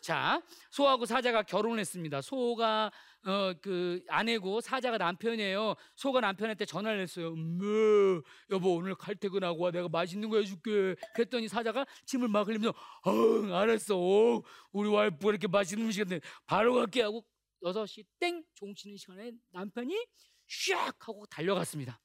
자, 0.02 0.40
소하고 0.70 1.06
사자가 1.06 1.42
결혼했습니다. 1.44 2.22
소가 2.22 2.92
어 3.26 3.54
그 3.60 4.04
아내고 4.08 4.62
사자가 4.62 5.00
남편이에요. 5.00 5.74
소가 5.96 6.20
남편한테 6.20 6.66
전화를 6.66 7.02
했어요. 7.02 7.34
음, 7.34 8.22
여보 8.52 8.76
오늘 8.76 8.94
칼퇴근하고 8.94 9.64
와 9.64 9.72
내가 9.72 9.90
맛있는 9.90 10.30
거 10.30 10.38
해줄게. 10.38 10.96
그랬더니 11.16 11.48
사자가 11.48 11.88
침을 12.06 12.28
막 12.28 12.48
흘리면서 12.48 12.70
어 13.04 13.56
알았어. 13.56 13.98
어, 13.98 14.44
우리 14.72 14.90
와이프가 14.90 15.30
이렇게 15.30 15.48
맛있는 15.48 15.86
음식인데 15.88 16.20
바로 16.46 16.76
갈게 16.76 17.02
하고 17.02 17.26
6시 17.64 18.06
땡 18.20 18.44
종치는 18.54 18.98
시간에 18.98 19.32
남편이 19.54 20.06
샥 20.48 20.96
하고 21.00 21.26
달려갔습니다. 21.26 22.00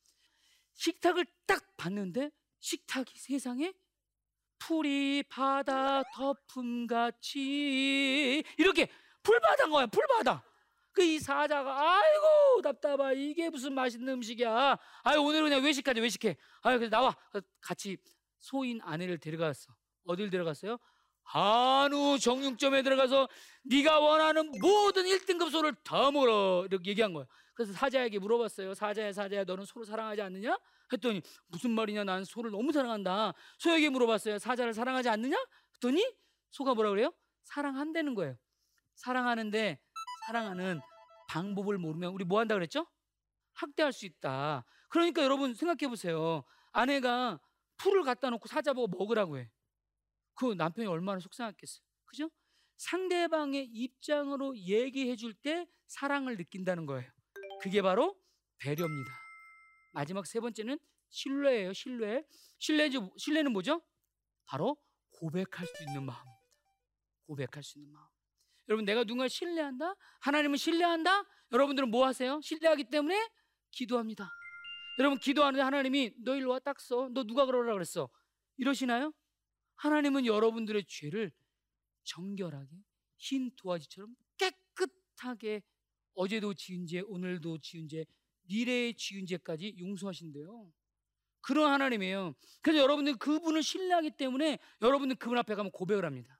식탁을 0.85 1.27
딱 1.47 1.77
봤는데 1.77 2.31
식탁이 2.59 3.07
세상에 3.17 3.73
풀이 4.59 5.23
바다 5.29 6.03
덮음같이 6.15 7.39
이렇게 8.57 8.89
풀바다인 9.23 9.71
거야 9.71 9.87
풀바다. 9.87 10.43
그 10.93 11.03
이 11.03 11.19
사자가 11.21 11.99
아이고 11.99 12.63
답답하. 12.63 13.13
이게 13.13 13.49
무슨 13.51 13.75
맛있는 13.75 14.11
음식이야. 14.15 14.77
아유 15.05 15.21
오늘 15.21 15.43
그냥 15.43 15.63
외식하자 15.63 16.01
외식해. 16.01 16.37
아유 16.63 16.79
그래 16.79 16.89
나와. 16.89 17.15
같이 17.61 17.99
소인 18.39 18.81
아내를 18.83 19.19
데려갔어. 19.19 19.75
어딜 20.07 20.31
데려갔어요? 20.31 20.79
한우 21.23 22.19
정육점에 22.19 22.83
들어가서 22.83 23.29
네가 23.65 24.01
원하는 24.01 24.51
모든 24.61 25.05
1등급 25.05 25.51
소를 25.51 25.75
다 25.85 26.11
먹어 26.11 26.65
이렇게 26.67 26.91
얘기한 26.91 27.13
거야 27.13 27.27
그래서 27.61 27.75
사자에게 27.75 28.19
물어봤어요 28.19 28.73
사자야 28.73 29.13
사자야 29.13 29.45
너는 29.45 29.67
소를 29.67 29.87
사랑하지 29.87 30.23
않느냐? 30.23 30.59
했더니 30.91 31.21
무슨 31.49 31.73
말이냐 31.73 32.05
난 32.05 32.25
소를 32.25 32.51
너무 32.51 32.73
사랑한다 32.73 33.35
소에게 33.59 33.91
물어봤어요 33.91 34.39
사자를 34.39 34.73
사랑하지 34.73 35.11
않느냐? 35.11 35.37
했더니 35.75 36.03
소가 36.51 36.73
뭐라 36.73 36.89
그래요? 36.89 37.13
사랑한다는 37.45 38.15
거예요 38.15 38.39
사랑하는데 38.95 39.79
사랑하는 40.27 40.81
방법을 41.29 41.77
모르면 41.77 42.15
우리 42.15 42.25
뭐 42.25 42.41
한다 42.41 42.55
그랬죠? 42.55 42.87
학대할 43.53 43.93
수 43.93 44.07
있다. 44.07 44.65
그러니까 44.89 45.23
여러분 45.23 45.53
생각해 45.53 45.89
보세요. 45.91 46.45
아내가 46.73 47.39
풀을 47.77 48.05
갖다 48.05 48.31
놓고 48.31 48.49
사자 48.49 48.73
보고 48.73 48.89
먹으라고 48.89 49.37
해. 49.37 49.51
그 50.35 50.55
남편이 50.55 50.89
얼마나 50.89 51.21
속상했겠어요. 51.21 51.83
그죠? 52.07 52.31
상대방의 52.79 53.67
입장으로 53.67 54.57
얘기해 54.57 55.17
줄 55.17 55.35
때 55.35 55.69
사랑을 55.89 56.39
느낀다는 56.39 56.87
거예요. 56.87 57.11
그게 57.63 57.83
바로 57.83 58.19
배려입니다. 58.59 59.13
마지막 59.93 60.27
세 60.27 60.41
번째는 60.41 60.79
신뢰예요. 61.11 61.73
신뢰. 61.73 62.25
신뢰 62.59 62.91
신뢰는 63.17 63.53
뭐죠? 63.53 63.83
바로 64.45 64.77
고백할 65.11 65.67
수 65.67 65.83
있는 65.83 66.05
마음입니다. 66.05 66.41
고백할 67.27 67.63
수 67.63 67.79
있는 67.79 67.93
마음. 67.93 68.07
여러분 68.69 68.85
내가 68.85 69.05
누군가 69.05 69.29
신뢰한다? 69.29 69.95
하나님을 70.21 70.57
신뢰한다? 70.59 71.25
여러분들은 71.53 71.91
뭐 71.91 72.07
하세요? 72.07 72.41
신뢰하기 72.43 72.85
때문에 72.91 73.29
기도합니다. 73.73 74.31
여러분 74.99 75.19
기도하는데 75.19 75.63
하나님이 75.63 76.15
너 76.25 76.37
일로 76.37 76.51
와딱 76.51 76.81
써. 76.81 77.09
너 77.13 77.25
누가 77.25 77.47
그러라 77.47 77.73
그랬어? 77.73 78.09
이러시나요? 78.57 79.13
하나님은 79.77 80.27
여러분들의 80.27 80.85
죄를 80.87 81.33
정결하게 82.05 82.69
흰 83.17 83.51
도화지처럼 83.57 84.15
깨끗하게 84.37 85.63
어제도 86.15 86.55
지은 86.55 86.87
죄, 86.87 87.01
오늘도 87.01 87.59
지은 87.59 87.89
죄, 87.89 88.05
미래에 88.43 88.93
지은 88.95 89.27
죄까지 89.27 89.77
용서하신대요. 89.79 90.71
그런 91.41 91.73
하나님이에요. 91.73 92.35
그래서 92.61 92.83
여러분들 92.83 93.17
그분을 93.17 93.63
신뢰하기 93.63 94.13
때문에 94.13 94.59
여러분들 94.83 95.17
그분 95.17 95.39
앞에 95.39 95.55
가면 95.55 95.73
고백을 95.73 96.05
합니다. 96.05 96.39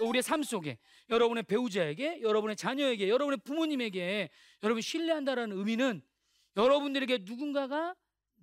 우리의 0.00 0.22
삶 0.22 0.42
속에 0.42 0.78
여러분의 1.10 1.42
배우자에게 1.44 2.22
여러분의 2.22 2.56
자녀에게 2.56 3.08
여러분의 3.08 3.38
부모님에게 3.44 4.30
여러분 4.62 4.80
신뢰한다라는 4.80 5.56
의미는 5.56 6.02
여러분들에게 6.56 7.18
누군가가 7.22 7.94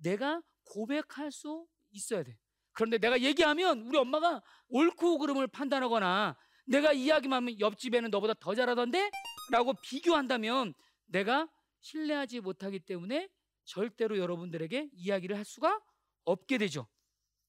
내가 0.02 0.42
고백할 0.64 1.32
수 1.32 1.66
있어야 1.90 2.22
돼. 2.22 2.38
그런데 2.72 2.98
내가 2.98 3.20
얘기하면 3.20 3.80
우리 3.82 3.96
엄마가 3.96 4.42
옳고 4.68 5.18
그름을 5.18 5.46
판단하거나 5.46 6.36
내가 6.66 6.92
이야기만 6.92 7.38
하면 7.38 7.60
옆집에는 7.60 8.10
너보다 8.10 8.34
더 8.34 8.54
잘하던데? 8.54 9.10
라고 9.50 9.74
비교한다면 9.74 10.74
내가 11.06 11.48
신뢰하지 11.80 12.40
못하기 12.40 12.80
때문에 12.80 13.28
절대로 13.64 14.18
여러분들에게 14.18 14.90
이야기를 14.92 15.36
할 15.36 15.44
수가 15.44 15.80
없게 16.24 16.58
되죠. 16.58 16.86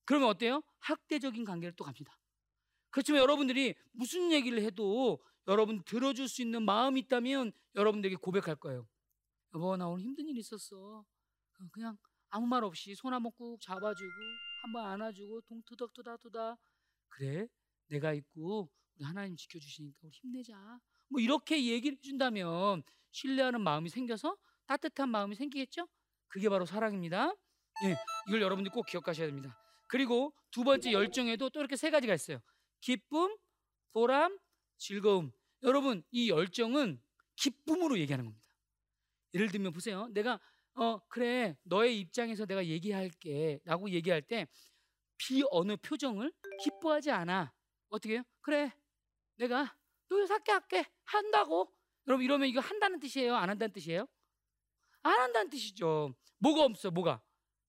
그러면 0.05 0.29
어때요? 0.29 0.63
학대적인 0.79 1.43
관계를 1.45 1.75
또 1.75 1.83
갑니다. 1.83 2.17
그렇지만 2.89 3.21
여러분들이 3.21 3.75
무슨 3.91 4.31
얘기를 4.31 4.61
해도 4.61 5.23
여러분 5.47 5.83
들어줄 5.83 6.27
수 6.27 6.41
있는 6.41 6.63
마음이 6.63 7.01
있다면 7.01 7.51
여러분들에게 7.75 8.15
고백할 8.17 8.55
거예요. 8.55 8.87
여보 9.53 9.75
나 9.77 9.87
오늘 9.87 10.03
힘든 10.03 10.27
일 10.27 10.37
있었어. 10.37 11.05
그냥 11.71 11.97
아무 12.29 12.45
말 12.45 12.63
없이 12.63 12.93
손 12.95 13.13
한번 13.13 13.31
꾹 13.33 13.59
잡아주고 13.61 14.11
한번 14.63 14.85
안아주고 14.85 15.41
동투덕투다투다 15.41 16.57
그래 17.09 17.47
내가 17.87 18.13
있고 18.13 18.69
우리 18.95 19.03
하나님 19.05 19.35
지켜주시니까 19.35 19.97
우리 20.03 20.11
힘내자. 20.11 20.79
뭐 21.09 21.21
이렇게 21.21 21.65
얘기를 21.65 21.97
해준다면 21.97 22.83
신뢰하는 23.11 23.61
마음이 23.61 23.89
생겨서 23.89 24.37
따뜻한 24.67 25.09
마음이 25.09 25.35
생기겠죠? 25.35 25.87
그게 26.27 26.49
바로 26.49 26.65
사랑입니다. 26.65 27.33
예, 27.85 27.95
이걸 28.27 28.41
여러분들 28.41 28.71
꼭 28.71 28.85
기억하셔야 28.85 29.27
됩니다. 29.27 29.57
그리고 29.87 30.33
두 30.51 30.63
번째 30.63 30.91
열정에도 30.91 31.49
또 31.49 31.59
이렇게 31.59 31.75
세 31.75 31.89
가지가 31.89 32.13
있어요. 32.13 32.39
기쁨, 32.81 33.35
보람, 33.93 34.37
즐거움. 34.77 35.31
여러분, 35.63 36.03
이 36.11 36.29
열정은 36.29 37.01
기쁨으로 37.35 37.97
얘기하는 37.99 38.25
겁니다. 38.25 38.47
예를 39.33 39.49
들면 39.49 39.71
보세요. 39.73 40.07
내가 40.11 40.39
어 40.75 40.99
그래 41.07 41.57
너의 41.63 41.99
입장에서 41.99 42.45
내가 42.45 42.65
얘기할게라고 42.65 43.89
얘기할 43.91 44.21
때 44.21 44.47
비 45.17 45.43
어느 45.51 45.75
표정을 45.77 46.31
기뻐하지 46.63 47.11
않아. 47.11 47.53
어떻게 47.89 48.15
해요? 48.15 48.23
그래 48.41 48.71
내가 49.37 49.75
너 50.09 50.25
살게 50.25 50.51
할게 50.51 50.85
한다고 51.05 51.71
여러분 52.07 52.23
이러면 52.23 52.47
이거 52.47 52.59
한다는 52.59 52.99
뜻이에요? 52.99 53.35
안 53.35 53.49
한다는 53.49 53.73
뜻이에요? 53.73 54.07
안 55.03 55.19
한다는 55.19 55.49
뜻이죠. 55.49 56.13
뭐가 56.39 56.63
없어? 56.63 56.91
뭐가? 56.91 57.21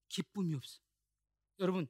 기쁨이 0.09 0.55
없어. 0.55 0.81
여러분, 1.61 1.87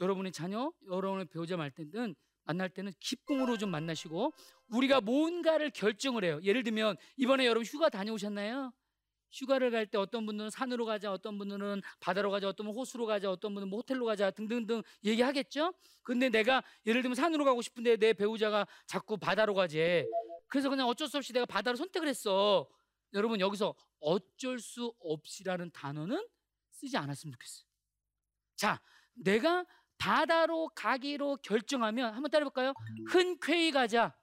여러분의 0.00 0.32
자녀, 0.32 0.72
여러분의 0.86 1.26
배우자 1.26 1.56
말 1.56 1.70
때는 1.70 2.14
만날 2.44 2.70
때는 2.70 2.92
기쁨으로 3.00 3.58
좀 3.58 3.70
만나시고 3.70 4.32
우리가 4.68 5.00
뭔가를 5.00 5.70
결정을 5.70 6.24
해요. 6.24 6.40
예를 6.42 6.62
들면 6.62 6.96
이번에 7.16 7.46
여러분 7.46 7.64
휴가 7.64 7.88
다녀오셨나요? 7.90 8.72
휴가를 9.32 9.70
갈 9.70 9.86
때 9.86 9.98
어떤 9.98 10.26
분들은 10.26 10.50
산으로 10.50 10.84
가자, 10.84 11.12
어떤 11.12 11.38
분들은 11.38 11.82
바다로 12.00 12.30
가자, 12.30 12.48
어떤 12.48 12.66
분은 12.66 12.78
호수로 12.78 13.06
가자, 13.06 13.30
어떤 13.30 13.54
분은 13.54 13.68
뭐 13.68 13.78
호텔로 13.80 14.04
가자 14.04 14.30
등등등 14.30 14.82
얘기하겠죠. 15.04 15.72
근데 16.02 16.28
내가 16.28 16.62
예를 16.86 17.02
들면 17.02 17.14
산으로 17.14 17.44
가고 17.44 17.62
싶은데 17.62 17.96
내 17.96 18.12
배우자가 18.12 18.66
자꾸 18.86 19.16
바다로 19.16 19.54
가재. 19.54 20.06
그래서 20.48 20.68
그냥 20.70 20.88
어쩔 20.88 21.08
수 21.08 21.16
없이 21.18 21.32
내가 21.32 21.46
바다로 21.46 21.76
선택을 21.76 22.08
했어. 22.08 22.68
여러분 23.14 23.40
여기서 23.40 23.74
어쩔 24.00 24.58
수 24.58 24.94
없이라는 25.00 25.70
단어는 25.72 26.26
쓰지 26.70 26.96
않았으면 26.96 27.32
좋겠어요. 27.32 27.66
자, 28.56 28.80
내가 29.14 29.64
바다로 29.98 30.68
가기로 30.74 31.38
결정하면 31.38 32.14
한번 32.14 32.30
따라해볼까요? 32.30 32.72
흔쾌히 33.08 33.70
가자. 33.72 34.14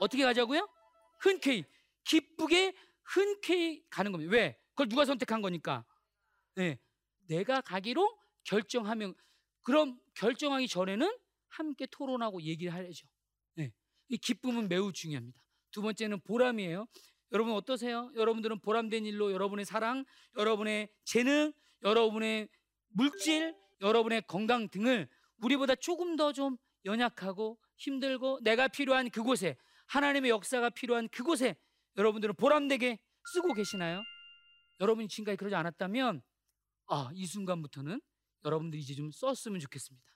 어떻게 0.00 0.24
가자고요? 0.24 0.68
흔쾌히 1.20 1.64
기쁘게 2.04 2.74
흔쾌히 3.04 3.84
가는 3.90 4.12
겁니다. 4.12 4.32
왜? 4.32 4.58
그걸 4.70 4.88
누가 4.88 5.04
선택한 5.04 5.42
거니까. 5.42 5.84
네, 6.56 6.78
내가 7.26 7.60
가기로 7.60 8.18
결정하면 8.44 9.14
그럼 9.62 9.98
결정하기 10.14 10.68
전에는 10.68 11.16
함께 11.48 11.86
토론하고 11.86 12.42
얘기를 12.42 12.72
하야죠. 12.72 13.06
네, 13.54 13.72
이 14.08 14.16
기쁨은 14.18 14.68
매우 14.68 14.92
중요합니다. 14.92 15.40
두 15.70 15.82
번째는 15.82 16.20
보람이에요. 16.20 16.86
여러분 17.32 17.54
어떠세요? 17.54 18.12
여러분들은 18.14 18.60
보람된 18.60 19.06
일로 19.06 19.32
여러분의 19.32 19.64
사랑, 19.64 20.04
여러분의 20.36 20.88
재능, 21.04 21.52
여러분의 21.82 22.48
물질, 22.88 23.56
여러분의 23.80 24.22
건강 24.26 24.68
등을 24.68 25.08
우리보다 25.38 25.74
조금 25.74 26.16
더 26.16 26.32
좀 26.32 26.56
연약하고 26.84 27.58
힘들고 27.76 28.40
내가 28.42 28.68
필요한 28.68 29.10
그곳에 29.10 29.56
하나님의 29.86 30.30
역사가 30.30 30.70
필요한 30.70 31.08
그곳에 31.08 31.56
여러분들은 31.96 32.34
보람되게 32.36 32.98
쓰고 33.32 33.54
계시나요? 33.54 34.02
여러분이 34.80 35.08
지금까지 35.08 35.36
그러지 35.36 35.54
않았다면 35.54 36.22
아, 36.86 37.10
이 37.14 37.26
순간부터는 37.26 38.00
여러분들이 38.44 38.82
이제 38.82 38.94
좀 38.94 39.10
썼으면 39.10 39.60
좋겠습니다. 39.60 40.06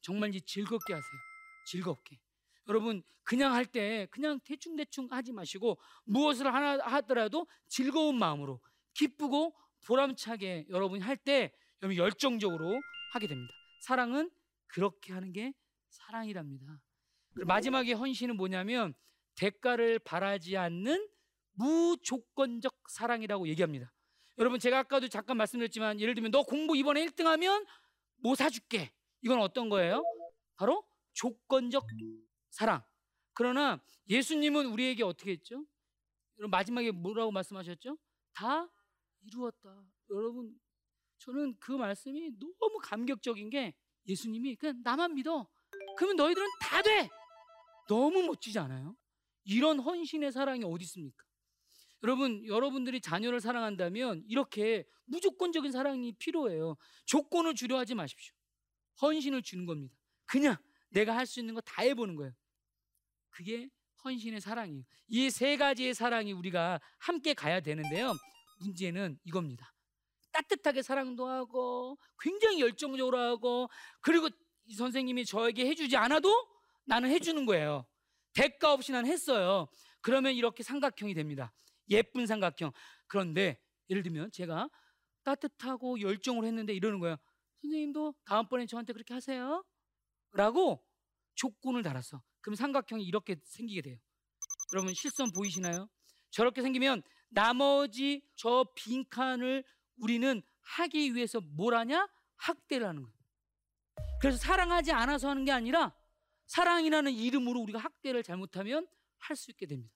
정말 0.00 0.30
이제 0.30 0.40
즐겁게 0.46 0.92
하세요. 0.94 1.20
즐겁게. 1.66 2.18
여러분 2.68 3.02
그냥 3.24 3.52
할 3.52 3.66
때 3.66 4.06
그냥 4.10 4.38
대충대충 4.44 5.08
하지 5.10 5.32
마시고 5.32 5.78
무엇을 6.04 6.46
하나 6.52 6.78
하더라도 6.96 7.46
즐거운 7.68 8.18
마음으로 8.18 8.60
기쁘고 8.94 9.54
보람차게 9.86 10.66
여러분이 10.70 11.02
할 11.02 11.16
때 11.16 11.52
여러분 11.82 11.96
열정적으로 11.96 12.80
하게 13.12 13.26
됩니다. 13.26 13.52
사랑은 13.80 14.30
그렇게 14.66 15.12
하는 15.12 15.32
게 15.32 15.52
사랑이랍니다. 15.90 16.80
마지막에 17.46 17.92
헌신은 17.92 18.36
뭐냐면 18.36 18.94
대가를 19.34 19.98
바라지 19.98 20.56
않는 20.56 21.08
무조건적 21.54 22.74
사랑이라고 22.88 23.48
얘기합니다. 23.48 23.92
여러분 24.38 24.58
제가 24.58 24.80
아까도 24.80 25.08
잠깐 25.08 25.36
말씀드렸지만 25.36 26.00
예를 26.00 26.14
들면 26.14 26.30
너 26.30 26.42
공부 26.42 26.76
이번에 26.76 27.04
1등하면 27.06 27.66
뭐 28.16 28.34
사줄게. 28.34 28.92
이건 29.22 29.40
어떤 29.40 29.68
거예요? 29.68 30.02
바로 30.56 30.84
조건적 31.12 31.86
사랑. 32.50 32.82
그러나 33.32 33.82
예수님은 34.08 34.66
우리에게 34.66 35.02
어떻게 35.02 35.32
했죠? 35.32 35.64
여러분 36.38 36.50
마지막에 36.50 36.90
뭐라고 36.90 37.30
말씀하셨죠? 37.30 37.96
다 38.34 38.68
이루었다. 39.22 39.84
여러분 40.10 40.54
저는 41.18 41.56
그 41.58 41.72
말씀이 41.72 42.32
너무 42.38 42.78
감격적인 42.82 43.50
게 43.50 43.74
예수님이 44.06 44.56
그냥 44.56 44.80
나만 44.82 45.14
믿어. 45.14 45.48
그러면 45.96 46.16
너희들은 46.16 46.46
다 46.60 46.82
돼. 46.82 47.08
너무 47.88 48.22
멋지지 48.22 48.58
않아요? 48.58 48.96
이런 49.44 49.78
헌신의 49.78 50.32
사랑이 50.32 50.64
어디 50.64 50.84
있습니까? 50.84 51.24
여러분, 52.04 52.46
여러분들이 52.46 53.00
자녀를 53.00 53.40
사랑한다면 53.40 54.24
이렇게 54.28 54.84
무조건적인 55.06 55.72
사랑이 55.72 56.12
필요해요. 56.18 56.76
조건을 57.06 57.54
주려 57.54 57.78
하지 57.78 57.94
마십시오. 57.94 58.34
헌신을 59.00 59.42
주는 59.42 59.64
겁니다. 59.64 59.96
그냥 60.26 60.56
내가 60.90 61.16
할 61.16 61.26
수 61.26 61.40
있는 61.40 61.54
거 61.54 61.62
다 61.62 61.82
해보는 61.82 62.14
거예요. 62.16 62.32
그게 63.30 63.70
헌신의 64.04 64.40
사랑이에요. 64.42 64.84
이 65.08 65.30
세 65.30 65.56
가지의 65.56 65.94
사랑이 65.94 66.32
우리가 66.34 66.78
함께 66.98 67.32
가야 67.32 67.60
되는데요. 67.60 68.12
문제는 68.60 69.18
이겁니다. 69.24 69.72
따뜻하게 70.32 70.82
사랑도 70.82 71.26
하고 71.26 71.96
굉장히 72.20 72.60
열정적으로 72.60 73.18
하고 73.18 73.68
그리고 74.02 74.28
이 74.66 74.74
선생님이 74.74 75.24
저에게 75.24 75.66
해주지 75.66 75.96
않아도 75.96 76.28
나는 76.84 77.08
해주는 77.10 77.46
거예요. 77.46 77.86
대가 78.34 78.74
없이 78.74 78.92
난 78.92 79.06
했어요. 79.06 79.68
그러면 80.02 80.34
이렇게 80.34 80.62
삼각형이 80.62 81.14
됩니다. 81.14 81.52
예쁜 81.90 82.26
삼각형. 82.26 82.72
그런데 83.06 83.60
예를 83.90 84.02
들면 84.02 84.30
제가 84.32 84.68
따뜻하고 85.22 86.00
열정을 86.00 86.44
했는데 86.44 86.74
이러는 86.74 86.98
거예요. 87.00 87.16
선생님도 87.62 88.14
다음번에 88.24 88.66
저한테 88.66 88.92
그렇게 88.92 89.14
하세요. 89.14 89.64
라고 90.32 90.84
조건을 91.34 91.82
달았어. 91.82 92.22
그럼 92.40 92.56
삼각형이 92.56 93.04
이렇게 93.04 93.36
생기게 93.44 93.82
돼요. 93.82 93.98
여러분 94.74 94.92
실선 94.94 95.30
보이시나요? 95.32 95.88
저렇게 96.30 96.62
생기면 96.62 97.02
나머지 97.28 98.22
저 98.36 98.66
빈칸을 98.76 99.64
우리는 99.96 100.42
하기 100.62 101.14
위해서 101.14 101.40
뭘 101.40 101.74
하냐? 101.74 102.06
학대를 102.36 102.86
하는 102.86 103.02
거예요. 103.02 103.14
그래서 104.20 104.38
사랑하지 104.38 104.92
않아서 104.92 105.28
하는 105.28 105.44
게 105.44 105.52
아니라 105.52 105.94
사랑이라는 106.46 107.12
이름으로 107.12 107.60
우리가 107.60 107.78
학대를 107.78 108.22
잘못하면 108.22 108.86
할 109.18 109.36
수 109.36 109.50
있게 109.50 109.66
됩니다. 109.66 109.94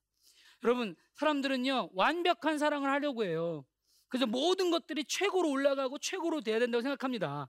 여러분, 0.65 0.97
사람들은요, 1.15 1.91
완벽한 1.95 2.59
사랑을 2.59 2.91
하려고 2.91 3.25
해요. 3.25 3.65
그래서 4.09 4.27
모든 4.27 4.71
것들이 4.71 5.05
최고로 5.05 5.51
올라가고 5.51 5.99
최고로 5.99 6.41
돼야 6.41 6.59
된다고 6.59 6.83
생각합니다. 6.83 7.49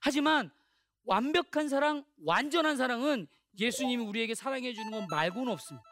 하지만 0.00 0.50
완벽한 1.04 1.68
사랑, 1.68 2.04
완전한 2.24 2.76
사랑은 2.76 3.26
예수님이 3.58 4.04
우리에게 4.04 4.34
사랑해 4.34 4.72
주는 4.72 4.90
것 4.90 5.06
말고는 5.10 5.52
없습니다. 5.52 5.84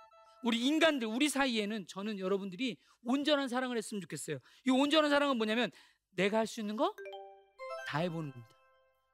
우리 0.44 0.64
인간들, 0.66 1.08
우리 1.08 1.28
사이에는 1.28 1.86
저는 1.88 2.18
여러분들이 2.18 2.76
온전한 3.02 3.48
사랑을 3.48 3.76
했으면 3.76 4.00
좋겠어요. 4.02 4.38
이 4.66 4.70
온전한 4.70 5.10
사랑은 5.10 5.36
뭐냐면 5.36 5.70
내가 6.10 6.38
할 6.38 6.46
수 6.46 6.60
있는 6.60 6.76
거 6.76 6.94
다 7.88 8.00
해보는 8.00 8.30
겁니다. 8.32 8.56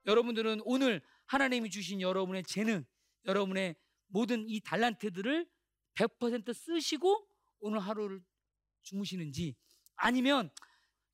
여러분들은 0.07 0.61
오늘 0.64 1.01
하나님이 1.27 1.71
주신 1.71 2.01
여러분의 2.01 2.43
재능, 2.43 2.85
여러분의 3.25 3.77
모든 4.09 4.45
이 4.49 4.61
달란트들을 4.61 5.47
100% 5.95 6.53
쓰시고 6.53 7.25
오늘 7.64 7.81
하루를 7.81 8.22
주무시는지 8.83 9.57
아니면 9.96 10.50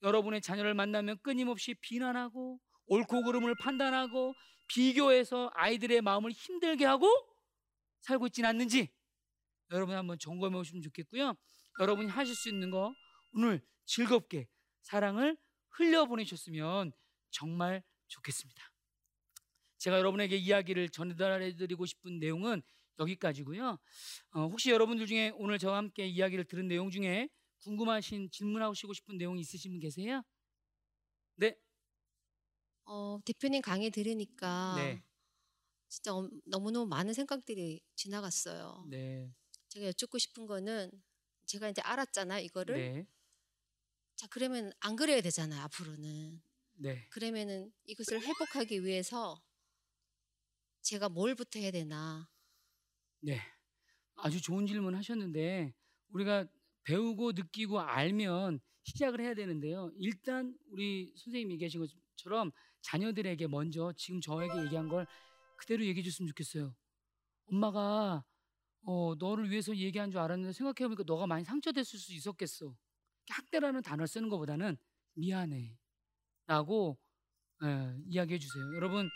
여러분의 0.03 0.41
자녀를 0.41 0.75
만나면 0.75 1.19
끊임없이 1.23 1.75
비난하고 1.75 2.61
옳고 2.87 3.23
그름을 3.23 3.55
판단하고 3.61 4.35
비교해서 4.67 5.49
아이들의 5.55 6.01
마음을 6.03 6.33
힘들게 6.33 6.85
하고 6.87 7.07
살고 8.01 8.27
있지는 8.27 8.49
않는지 8.49 8.89
여러분 9.71 9.95
한번 9.95 10.19
점검해 10.19 10.57
보시면 10.57 10.83
좋겠고요. 10.83 11.35
여러분이 11.79 12.09
하실 12.09 12.35
수 12.35 12.49
있는 12.49 12.73
거 12.73 12.93
오늘 13.33 13.65
즐겁게 13.85 14.49
사랑을 14.83 15.37
흘려보내셨으면 15.69 16.91
정말 17.31 17.85
좋겠습니다. 18.09 18.73
제가 19.79 19.99
여러분에게 19.99 20.37
이야기를 20.37 20.89
전달해 20.89 21.55
드리고 21.55 21.87
싶은 21.87 22.19
내용은 22.19 22.61
여기까지고요. 22.99 23.79
어, 24.33 24.41
혹시 24.49 24.71
여러분들 24.71 25.07
중에 25.07 25.31
오늘 25.37 25.59
저와 25.59 25.79
함께 25.79 26.07
이야기를 26.07 26.45
들은 26.45 26.69
내용 26.69 26.91
중에 26.91 27.29
궁금하신 27.63 28.31
질문하시고 28.31 28.93
싶은 28.95 29.19
내용 29.19 29.39
있으신 29.39 29.73
분 29.73 29.81
계세요? 29.81 30.23
네. 31.37 31.57
어, 32.85 33.19
대표님 33.25 33.63
강의 33.63 33.91
들으니까 33.91 34.75
네. 34.77 35.03
진짜 35.89 36.15
엄- 36.15 36.31
너무너무 36.45 36.87
많은 36.87 37.15
생각들이 37.15 37.81
지나갔어요. 37.97 38.87
네. 38.91 39.33
제가 39.69 39.87
여쭙고 39.87 40.19
싶은 40.19 40.47
거는 40.47 40.91
제가 41.47 41.69
이제 41.69 41.81
알았잖아요, 41.83 42.45
이거를. 42.45 42.77
네. 42.77 43.07
자, 44.17 44.27
그러면 44.29 44.73
안 44.81 44.97
그래야 44.97 45.21
되잖아요, 45.21 45.63
앞으로는. 45.63 46.43
네. 46.75 47.07
그러면은 47.11 47.73
이것을 47.85 48.21
회복하기 48.23 48.85
위해서 48.85 49.43
제가 50.83 51.09
뭘부터 51.09 51.59
해야 51.59 51.71
되나? 51.71 52.29
네. 53.21 53.41
아주 54.17 54.41
좋은 54.41 54.67
질문 54.67 54.95
하셨는데 54.95 55.73
우리가 56.11 56.47
배우고 56.85 57.33
느끼고 57.33 57.81
알면 57.81 58.61
시작을 58.85 59.21
해야 59.21 59.35
되는데요. 59.35 59.91
일단 59.99 60.57
우리 60.71 61.13
선생님이 61.17 61.55
얘기하신 61.55 61.87
것처럼 62.17 62.51
자녀들에게 62.83 63.47
먼저 63.47 63.93
지금 63.97 64.21
저에게 64.21 64.65
얘기한 64.65 64.89
걸 64.89 65.07
그대로 65.57 65.85
얘기해 65.85 66.03
줬으면 66.03 66.29
좋겠어요. 66.29 66.75
엄마가 67.47 68.25
어, 68.83 69.15
너를 69.19 69.51
위해서 69.51 69.77
얘기한 69.77 70.11
줄 70.11 70.21
알았는데 70.21 70.53
생각해보니까 70.53 71.05
너가 71.07 71.27
많이 71.27 71.45
상처됐을 71.45 71.99
수 71.99 72.15
있었겠어. 72.15 72.75
학대라는 73.29 73.83
단어를 73.83 74.09
쓰는 74.09 74.29
것보다는 74.31 74.77
미안해. 75.15 75.77
라고 76.47 76.99
예, 77.63 77.95
이야기해 78.07 78.39
주세요. 78.39 78.75
여러분, 78.75 79.09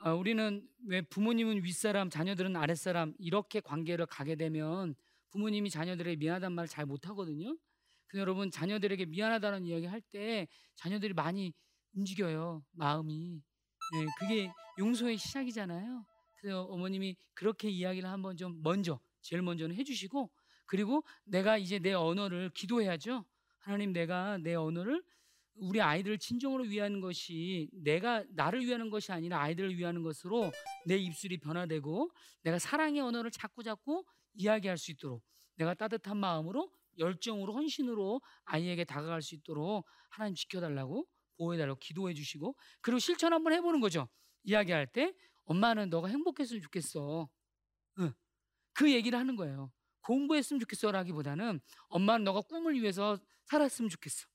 어, 0.00 0.14
우리는 0.14 0.66
왜 0.86 1.00
부모님은 1.02 1.64
윗사람, 1.64 2.10
자녀들은 2.10 2.54
아랫사람 2.56 3.14
이렇게 3.18 3.60
관계를 3.60 4.06
가게 4.06 4.36
되면 4.36 4.94
부모님이 5.30 5.70
자녀들에게 5.70 6.16
미안하다는 6.16 6.54
말을 6.54 6.68
잘 6.68 6.86
못하거든요. 6.86 7.56
근데 8.06 8.20
여러분, 8.20 8.50
자녀들에게 8.50 9.06
미안하다는 9.06 9.64
이야기 9.66 9.86
할 9.86 10.00
때 10.12 10.46
자녀들이 10.76 11.14
많이 11.14 11.52
움직여요. 11.94 12.62
마음이. 12.72 13.42
예, 13.96 14.06
그게 14.18 14.50
용서의 14.78 15.16
시작이잖아요. 15.18 16.04
그래서 16.40 16.62
어머님이 16.64 17.16
그렇게 17.34 17.68
이야기를 17.70 18.08
한번 18.08 18.36
좀 18.36 18.60
먼저, 18.62 19.00
제일 19.22 19.42
먼저는 19.42 19.74
해주시고 19.76 20.30
그리고 20.66 21.04
내가 21.24 21.56
이제 21.58 21.78
내 21.78 21.92
언어를 21.94 22.50
기도해야죠. 22.50 23.24
하나님 23.58 23.92
내가 23.92 24.38
내 24.38 24.54
언어를 24.54 25.02
우리 25.58 25.80
아이들을 25.80 26.18
진정으로 26.18 26.64
위하는 26.64 27.00
것이 27.00 27.68
내가 27.72 28.24
나를 28.30 28.64
위하는 28.64 28.90
것이 28.90 29.12
아니라 29.12 29.40
아이들을 29.40 29.76
위하는 29.76 30.02
것으로 30.02 30.52
내 30.86 30.96
입술이 30.96 31.38
변화되고 31.38 32.10
내가 32.42 32.58
사랑의 32.58 33.00
언어를 33.00 33.30
자꾸 33.30 33.62
자꾸 33.62 34.04
이야기할 34.34 34.76
수 34.76 34.90
있도록 34.90 35.22
내가 35.56 35.74
따뜻한 35.74 36.16
마음으로 36.16 36.70
열정으로 36.98 37.54
헌신으로 37.54 38.20
아이에게 38.44 38.84
다가갈 38.84 39.22
수 39.22 39.34
있도록 39.34 39.86
하나님 40.10 40.34
지켜달라고 40.34 41.06
보호해달라고 41.38 41.78
기도해 41.78 42.14
주시고 42.14 42.54
그리고 42.80 42.98
실천 42.98 43.32
한번 43.32 43.52
해보는 43.54 43.80
거죠. 43.80 44.08
이야기할 44.44 44.86
때 44.86 45.14
엄마는 45.44 45.90
너가 45.90 46.08
행복했으면 46.08 46.62
좋겠어. 46.62 47.28
응. 47.98 48.14
그 48.72 48.92
얘기를 48.92 49.18
하는 49.18 49.36
거예요. 49.36 49.72
공부했으면 50.02 50.60
좋겠어라기보다는 50.60 51.60
엄마는 51.88 52.24
너가 52.24 52.42
꿈을 52.42 52.74
위해서 52.74 53.18
살았으면 53.44 53.88
좋겠어. 53.90 54.26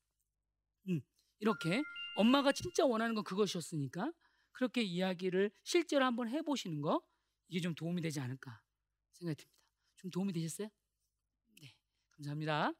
응. 1.41 1.45
이렇게 1.45 1.83
엄마가 2.15 2.51
진짜 2.51 2.85
원하는 2.85 3.15
건 3.15 3.23
그것이었으니까 3.23 4.11
그렇게 4.51 4.81
이야기를 4.81 5.51
실제로 5.63 6.05
한번 6.05 6.29
해보시는 6.29 6.81
거 6.81 7.01
이게 7.47 7.59
좀 7.59 7.73
도움이 7.75 8.01
되지 8.01 8.19
않을까 8.19 8.61
생각이 9.13 9.35
듭니다. 9.35 9.61
좀 9.97 10.11
도움이 10.11 10.33
되셨어요? 10.33 10.69
네, 11.61 11.73
감사합니다. 12.11 12.73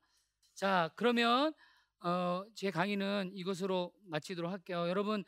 자, 0.53 0.91
그러면 0.95 1.53
어, 2.03 2.43
제 2.55 2.71
강의는 2.71 3.31
이것으로 3.33 3.93
마치도록 4.05 4.51
할게요. 4.51 4.87
여러분 4.89 5.23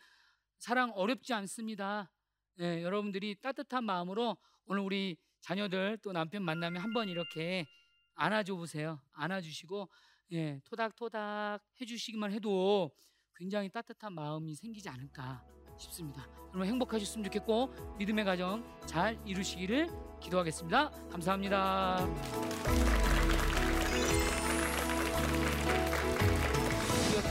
사랑 0.58 0.92
어렵지 0.96 1.34
않습니다. 1.34 2.12
네, 2.56 2.84
여러분들이 2.84 3.40
따뜻한 3.42 3.84
마음으로 3.84 4.38
오늘 4.66 4.82
우리 4.82 5.18
자녀들 5.42 5.98
또 6.02 6.14
남편 6.14 6.44
만나면 6.44 6.82
한번 6.82 7.10
이렇게 7.10 7.66
안아줘 8.16 8.56
보세요. 8.56 9.02
안아주시고 9.14 9.90
예, 10.34 10.62
토닥토닥 10.66 11.64
해주시기만 11.82 12.32
해도 12.32 12.92
굉장히 13.36 13.70
따뜻한 13.70 14.14
마음이 14.14 14.56
생기지 14.56 14.90
않을까 14.90 15.44
싶습니다. 15.78 16.26
여러분 16.50 16.68
행복하셨으면 16.68 17.24
좋겠고 17.26 17.74
믿음의 17.98 18.26
가정 18.26 18.64
잘 18.86 19.20
이루시기를 19.26 19.90
기도하겠습니다. 20.20 20.90
감사합니다. 21.12 22.08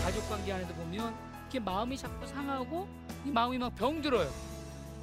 가족 0.03 0.29
관계 0.29 0.53
안에도 0.53 0.75
보면 0.75 1.15
이렇게 1.43 1.61
마음이 1.61 1.97
자꾸 1.97 2.27
상하고 2.27 2.89
이 3.25 3.31
마음이 3.31 3.59
막 3.59 3.75
병들어요. 3.77 4.29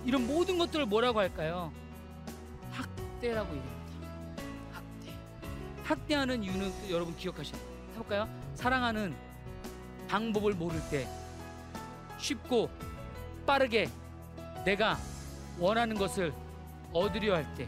이런 0.05 0.27
모든 0.27 0.57
것들을 0.57 0.85
뭐라고 0.85 1.19
할까요? 1.19 1.71
학대라고 2.71 3.55
얘기합니다. 3.55 4.43
학대. 4.73 5.13
학대하는 5.83 6.43
이유는 6.43 6.71
또 6.81 6.91
여러분 6.91 7.15
기억하셔야 7.15 7.59
돼요. 7.59 7.71
해볼까요? 7.93 8.29
사랑하는 8.55 9.28
방법을 10.09 10.53
모를 10.55 10.81
때 10.89 11.07
쉽고 12.17 12.69
빠르게 13.45 13.87
내가 14.65 14.97
원하는 15.59 15.95
것을 15.95 16.33
얻으려 16.91 17.35
할 17.35 17.55
때. 17.55 17.67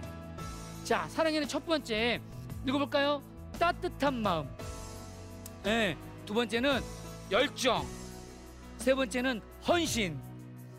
자, 0.83 1.07
사랑에는 1.09 1.47
첫 1.47 1.65
번째 1.65 2.19
읽어볼까요? 2.67 3.21
따뜻한 3.59 4.15
마음. 4.21 4.49
네, 5.63 5.95
두 6.25 6.33
번째는 6.33 6.81
열정. 7.31 7.85
세 8.77 8.93
번째는 8.95 9.41
헌신. 9.67 10.19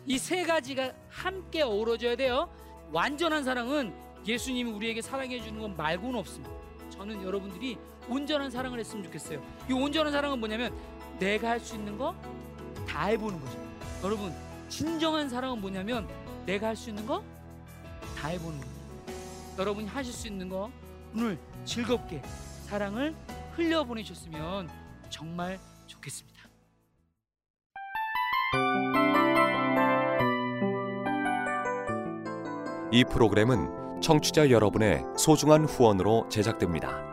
이 0.05 0.17
세 0.19 0.43
가지가 0.43 0.91
함께 1.09 1.61
어우러져야 1.61 2.17
돼요. 2.17 2.49
완전한 2.91 3.43
사랑은 3.45 3.93
예수님이 4.27 4.69
우리에게 4.71 5.01
사랑해 5.01 5.39
주는 5.41 5.59
것 5.61 5.69
말고는 5.69 6.19
없습니다. 6.19 6.51
저는 6.89 7.23
여러분들이 7.23 7.77
온전한 8.09 8.51
사랑을 8.51 8.79
했으면 8.79 9.05
좋겠어요. 9.05 9.41
이 9.69 9.73
온전한 9.73 10.11
사랑은 10.11 10.39
뭐냐면 10.39 10.73
내가 11.19 11.49
할 11.51 11.59
수 11.59 11.75
있는 11.75 11.97
거 11.97 12.13
다 12.87 13.05
해보는 13.07 13.39
거죠. 13.39 13.57
여러분 14.03 14.33
진정한 14.69 15.29
사랑은 15.29 15.61
뭐냐면 15.61 16.07
내가 16.45 16.67
할 16.67 16.75
수 16.75 16.89
있는 16.89 17.05
거 17.07 17.23
다 18.17 18.27
해보는 18.29 18.59
거예요. 18.59 18.73
여러분이 19.57 19.87
하실 19.87 20.13
수 20.13 20.27
있는 20.27 20.49
거 20.49 20.71
오늘 21.13 21.37
즐겁게 21.65 22.21
사랑을 22.67 23.15
흘려보내셨으면 23.55 24.69
정말 25.09 25.59
좋겠습니다. 25.87 26.33
이 32.91 33.03
프로그램은 33.05 34.01
청취자 34.01 34.49
여러분의 34.51 35.03
소중한 35.17 35.65
후원으로 35.65 36.27
제작됩니다. 36.29 37.12